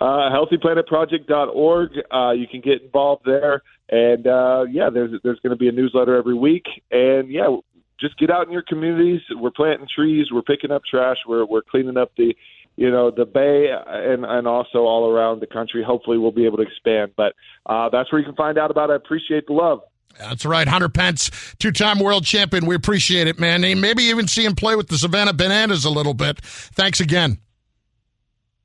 Uh, 0.00 0.30
healthyplanetproject.org. 0.30 1.90
Uh, 2.10 2.30
you 2.30 2.46
can 2.46 2.60
get 2.60 2.82
involved 2.82 3.24
there. 3.26 3.62
And 3.88 4.26
uh, 4.26 4.64
yeah, 4.70 4.90
there's 4.90 5.12
there's 5.22 5.38
going 5.40 5.50
to 5.50 5.56
be 5.56 5.68
a 5.68 5.72
newsletter 5.72 6.16
every 6.16 6.34
week. 6.34 6.64
And 6.90 7.30
yeah, 7.30 7.56
just 8.00 8.18
get 8.18 8.30
out 8.30 8.46
in 8.46 8.52
your 8.52 8.62
communities. 8.62 9.20
We're 9.30 9.50
planting 9.50 9.88
trees. 9.94 10.26
We're 10.32 10.42
picking 10.42 10.70
up 10.70 10.82
trash. 10.84 11.18
We're 11.26 11.46
we're 11.46 11.62
cleaning 11.62 11.96
up 11.96 12.12
the, 12.16 12.34
you 12.76 12.90
know, 12.90 13.10
the 13.10 13.24
bay 13.24 13.68
and 13.70 14.24
and 14.24 14.48
also 14.48 14.78
all 14.78 15.08
around 15.08 15.40
the 15.40 15.46
country. 15.46 15.84
Hopefully, 15.84 16.18
we'll 16.18 16.32
be 16.32 16.46
able 16.46 16.56
to 16.56 16.64
expand. 16.64 17.12
But 17.16 17.34
uh, 17.66 17.88
that's 17.90 18.10
where 18.10 18.18
you 18.18 18.26
can 18.26 18.34
find 18.34 18.58
out 18.58 18.70
about. 18.70 18.90
it. 18.90 18.94
I 18.94 18.96
appreciate 18.96 19.46
the 19.46 19.52
love. 19.52 19.80
That's 20.18 20.46
right, 20.46 20.66
Hunter 20.66 20.88
Pence, 20.88 21.30
two-time 21.58 21.98
world 21.98 22.24
champion. 22.24 22.64
We 22.64 22.74
appreciate 22.74 23.28
it, 23.28 23.38
man. 23.38 23.62
And 23.64 23.82
maybe 23.82 24.04
even 24.04 24.26
see 24.26 24.46
him 24.46 24.54
play 24.54 24.74
with 24.74 24.88
the 24.88 24.96
Savannah 24.96 25.34
Bananas 25.34 25.84
a 25.84 25.90
little 25.90 26.14
bit. 26.14 26.40
Thanks 26.40 27.00
again. 27.00 27.38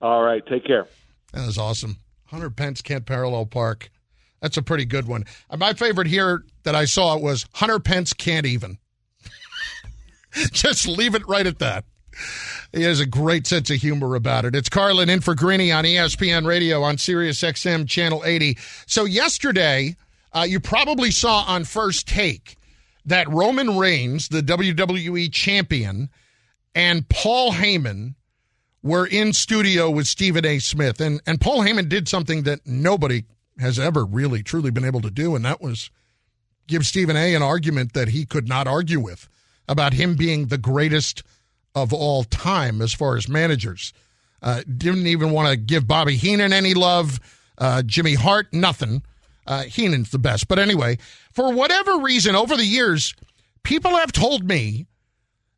All 0.02 0.24
right, 0.24 0.46
take 0.48 0.66
care. 0.66 0.88
That 1.34 1.46
was 1.46 1.58
awesome. 1.58 1.98
Hunter 2.28 2.50
Pence 2.50 2.82
can't 2.82 3.06
parallel 3.06 3.46
park. 3.46 3.92
That's 4.42 4.58
a 4.58 4.62
pretty 4.62 4.86
good 4.86 5.08
one. 5.08 5.26
My 5.56 5.74
favorite 5.74 6.08
here 6.08 6.44
that 6.64 6.76
I 6.76 6.86
saw 6.86 7.18
was 7.18 7.46
Hunter 7.54 7.80
Pence 7.80 8.14
can't 8.14 8.46
even. 8.46 8.78
Just 10.52 10.88
leave 10.88 11.16
it 11.16 11.28
right 11.28 11.46
at 11.46 11.60
that. 11.60 11.86
He 12.74 12.84
has 12.84 13.00
a 13.00 13.06
great 13.06 13.46
sense 13.48 13.70
of 13.70 13.78
humor 13.78 14.16
about 14.16 14.46
it. 14.46 14.56
It's 14.56 14.70
Carlin 14.70 15.10
in 15.10 15.22
for 15.22 15.36
Greeny 15.36 15.72
on 15.72 15.84
ESPN 15.84 16.46
Radio 16.46 16.82
on 16.82 16.98
Sirius 16.98 17.42
XM 17.42 17.88
Channel 17.88 18.24
80. 18.26 18.58
So 18.88 19.06
yesterday, 19.06 19.96
uh, 20.34 20.46
you 20.48 20.60
probably 20.60 21.12
saw 21.12 21.44
on 21.48 21.64
First 21.66 22.08
Take 22.08 22.58
that 23.06 23.30
Roman 23.30 23.78
Reigns, 23.78 24.30
the 24.30 24.42
WWE 24.42 25.32
champion, 25.32 26.10
and 26.74 27.08
Paul 27.10 27.52
Heyman 27.52 28.16
were 28.84 29.06
in 29.06 29.34
studio 29.34 29.90
with 29.90 30.08
Stephen 30.08 30.46
A. 30.46 30.60
Smith. 30.60 31.02
And, 31.02 31.22
and 31.28 31.40
Paul 31.40 31.60
Heyman 31.60 31.90
did 31.90 32.08
something 32.08 32.44
that 32.44 32.62
nobody 32.66 33.26
has 33.62 33.80
ever 33.80 34.06
really 34.06 34.44
truly 34.44 34.72
been 34.72 34.86
able 34.86 35.02
to 35.02 35.12
do, 35.12 35.36
and 35.36 35.46
that 35.46 35.62
was 35.62 35.90
give 36.68 36.86
Stephen 36.86 37.16
A. 37.16 37.36
an 37.36 37.42
argument 37.42 37.94
that 37.94 38.10
he 38.10 38.26
could 38.26 38.48
not 38.48 38.68
argue 38.68 39.00
with 39.00 39.28
about 39.68 39.94
him 39.94 40.16
being 40.16 40.48
the 40.48 40.58
greatest 40.58 41.24
of 41.76 41.94
all 41.94 42.24
time 42.24 42.82
as 42.82 42.94
far 42.94 43.16
as 43.18 43.30
managers. 43.30 43.94
Uh, 44.42 44.62
didn't 44.78 45.08
even 45.08 45.32
want 45.32 45.50
to 45.50 45.56
give 45.56 45.88
Bobby 45.88 46.16
Heenan 46.16 46.52
any 46.52 46.74
love. 46.74 47.20
Uh, 47.58 47.82
Jimmy 47.84 48.16
Hart, 48.16 48.52
nothing. 48.52 49.04
Uh, 49.46 49.64
Heenan's 49.64 50.12
the 50.12 50.20
best. 50.20 50.48
But 50.48 50.60
anyway, 50.60 50.98
for 51.32 51.54
whatever 51.54 52.00
reason, 52.00 52.36
over 52.36 52.58
the 52.58 52.66
years, 52.66 53.14
people 53.64 53.92
have 53.92 54.12
told 54.12 54.48
me 54.48 54.88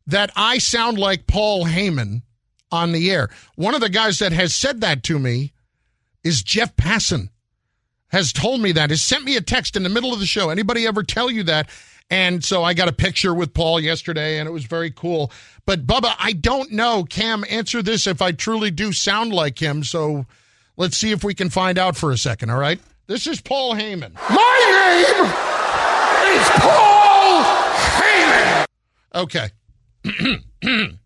that 0.06 0.30
I 0.36 0.58
sound 0.58 0.98
like 0.98 1.26
Paul 1.26 1.64
Heyman 1.64 2.22
on 2.70 2.92
the 2.92 3.10
air. 3.10 3.30
One 3.56 3.74
of 3.74 3.80
the 3.80 3.88
guys 3.88 4.18
that 4.18 4.32
has 4.32 4.54
said 4.54 4.80
that 4.82 5.02
to 5.04 5.18
me 5.18 5.52
is 6.22 6.42
Jeff 6.42 6.76
Passan 6.76 7.30
has 8.14 8.32
told 8.32 8.60
me 8.60 8.72
that, 8.72 8.90
has 8.90 9.02
sent 9.02 9.24
me 9.24 9.36
a 9.36 9.40
text 9.40 9.76
in 9.76 9.82
the 9.82 9.88
middle 9.88 10.12
of 10.12 10.20
the 10.20 10.26
show. 10.26 10.48
Anybody 10.48 10.86
ever 10.86 11.02
tell 11.02 11.30
you 11.30 11.42
that? 11.42 11.68
And 12.10 12.44
so 12.44 12.62
I 12.62 12.74
got 12.74 12.88
a 12.88 12.92
picture 12.92 13.34
with 13.34 13.52
Paul 13.54 13.80
yesterday, 13.80 14.38
and 14.38 14.48
it 14.48 14.52
was 14.52 14.64
very 14.66 14.90
cool. 14.90 15.32
But 15.66 15.86
Bubba, 15.86 16.14
I 16.18 16.32
don't 16.32 16.70
know. 16.70 17.04
Cam, 17.04 17.44
answer 17.50 17.82
this 17.82 18.06
if 18.06 18.22
I 18.22 18.32
truly 18.32 18.70
do 18.70 18.92
sound 18.92 19.32
like 19.32 19.60
him. 19.60 19.82
So 19.82 20.26
let's 20.76 20.96
see 20.96 21.10
if 21.10 21.24
we 21.24 21.34
can 21.34 21.50
find 21.50 21.76
out 21.76 21.96
for 21.96 22.12
a 22.12 22.18
second. 22.18 22.50
All 22.50 22.58
right. 22.58 22.78
This 23.06 23.26
is 23.26 23.40
Paul 23.40 23.74
Heyman. 23.74 24.14
My 24.30 25.04
name 25.10 25.26
is 26.38 26.48
Paul 26.60 27.42
Heyman. 27.98 28.66
Okay. 29.14 29.50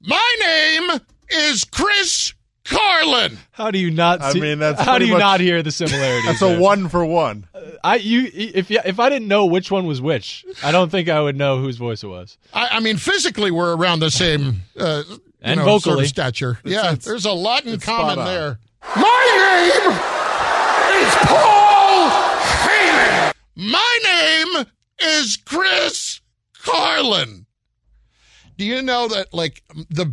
My 0.00 0.36
name 0.40 1.00
is 1.30 1.64
Chris 1.64 2.34
Carlin. 2.68 3.38
How 3.52 3.70
do 3.70 3.78
you 3.78 3.90
not? 3.90 4.20
I 4.22 4.32
mean, 4.34 4.58
that's 4.58 4.80
how 4.80 4.98
do 4.98 5.06
you 5.06 5.12
much- 5.14 5.20
not 5.20 5.40
hear 5.40 5.62
the 5.62 5.70
similarities? 5.70 6.26
That's 6.26 6.42
a 6.42 6.46
there? 6.46 6.60
one 6.60 6.88
for 6.88 7.04
one. 7.04 7.46
I 7.82 7.96
you 7.96 8.28
if 8.32 8.70
you, 8.70 8.80
if 8.84 8.98
I 9.00 9.08
didn't 9.08 9.28
know 9.28 9.46
which 9.46 9.70
one 9.70 9.86
was 9.86 10.00
which, 10.00 10.44
I 10.62 10.72
don't 10.72 10.90
think 10.90 11.08
I 11.08 11.20
would 11.20 11.36
know 11.36 11.58
whose 11.58 11.76
voice 11.76 12.02
it 12.02 12.08
was. 12.08 12.36
I, 12.52 12.68
I 12.72 12.80
mean, 12.80 12.96
physically, 12.96 13.50
we're 13.50 13.76
around 13.76 14.00
the 14.00 14.10
same 14.10 14.62
uh, 14.78 15.02
you 15.08 15.18
And 15.40 15.58
know, 15.60 15.66
sort 15.66 15.82
vocally. 15.84 16.04
of 16.04 16.08
stature. 16.08 16.58
It's- 16.64 16.72
yeah, 16.72 16.92
it's- 16.92 17.04
there's 17.04 17.24
a 17.24 17.32
lot 17.32 17.64
in 17.64 17.78
common 17.80 18.24
there. 18.24 18.58
My 18.96 19.70
name 19.80 19.92
is 21.04 21.14
Paul 21.26 22.10
Heyman. 22.64 23.32
My 23.56 23.98
name 24.04 24.66
is 25.00 25.36
Chris 25.44 26.20
Carlin. 26.62 27.46
Do 28.56 28.64
you 28.64 28.82
know 28.82 29.06
that 29.08 29.32
like 29.32 29.62
the 29.90 30.12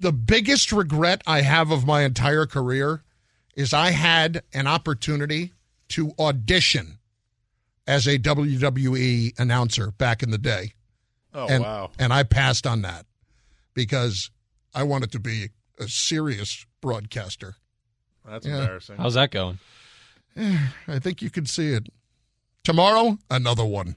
the 0.00 0.12
biggest 0.12 0.72
regret 0.72 1.22
I 1.26 1.42
have 1.42 1.70
of 1.70 1.86
my 1.86 2.02
entire 2.02 2.46
career 2.46 3.02
is 3.54 3.72
I 3.72 3.90
had 3.90 4.42
an 4.52 4.66
opportunity 4.66 5.52
to 5.90 6.12
audition 6.18 6.98
as 7.86 8.06
a 8.06 8.18
WWE 8.18 9.38
announcer 9.38 9.90
back 9.92 10.22
in 10.22 10.30
the 10.30 10.38
day. 10.38 10.74
Oh 11.34 11.46
and, 11.48 11.64
wow. 11.64 11.90
And 11.98 12.12
I 12.12 12.22
passed 12.22 12.66
on 12.66 12.82
that 12.82 13.06
because 13.74 14.30
I 14.74 14.82
wanted 14.82 15.12
to 15.12 15.18
be 15.18 15.48
a 15.78 15.88
serious 15.88 16.66
broadcaster. 16.80 17.56
That's 18.24 18.46
Yeah. 18.46 18.60
embarrassing. 18.60 18.96
How's 18.96 19.14
that 19.14 19.30
going? 19.30 19.58
I 20.36 20.98
think 20.98 21.22
you 21.22 21.30
can 21.30 21.46
see 21.46 21.72
it. 21.72 21.88
Tomorrow, 22.64 23.18
another 23.30 23.64
one. 23.64 23.96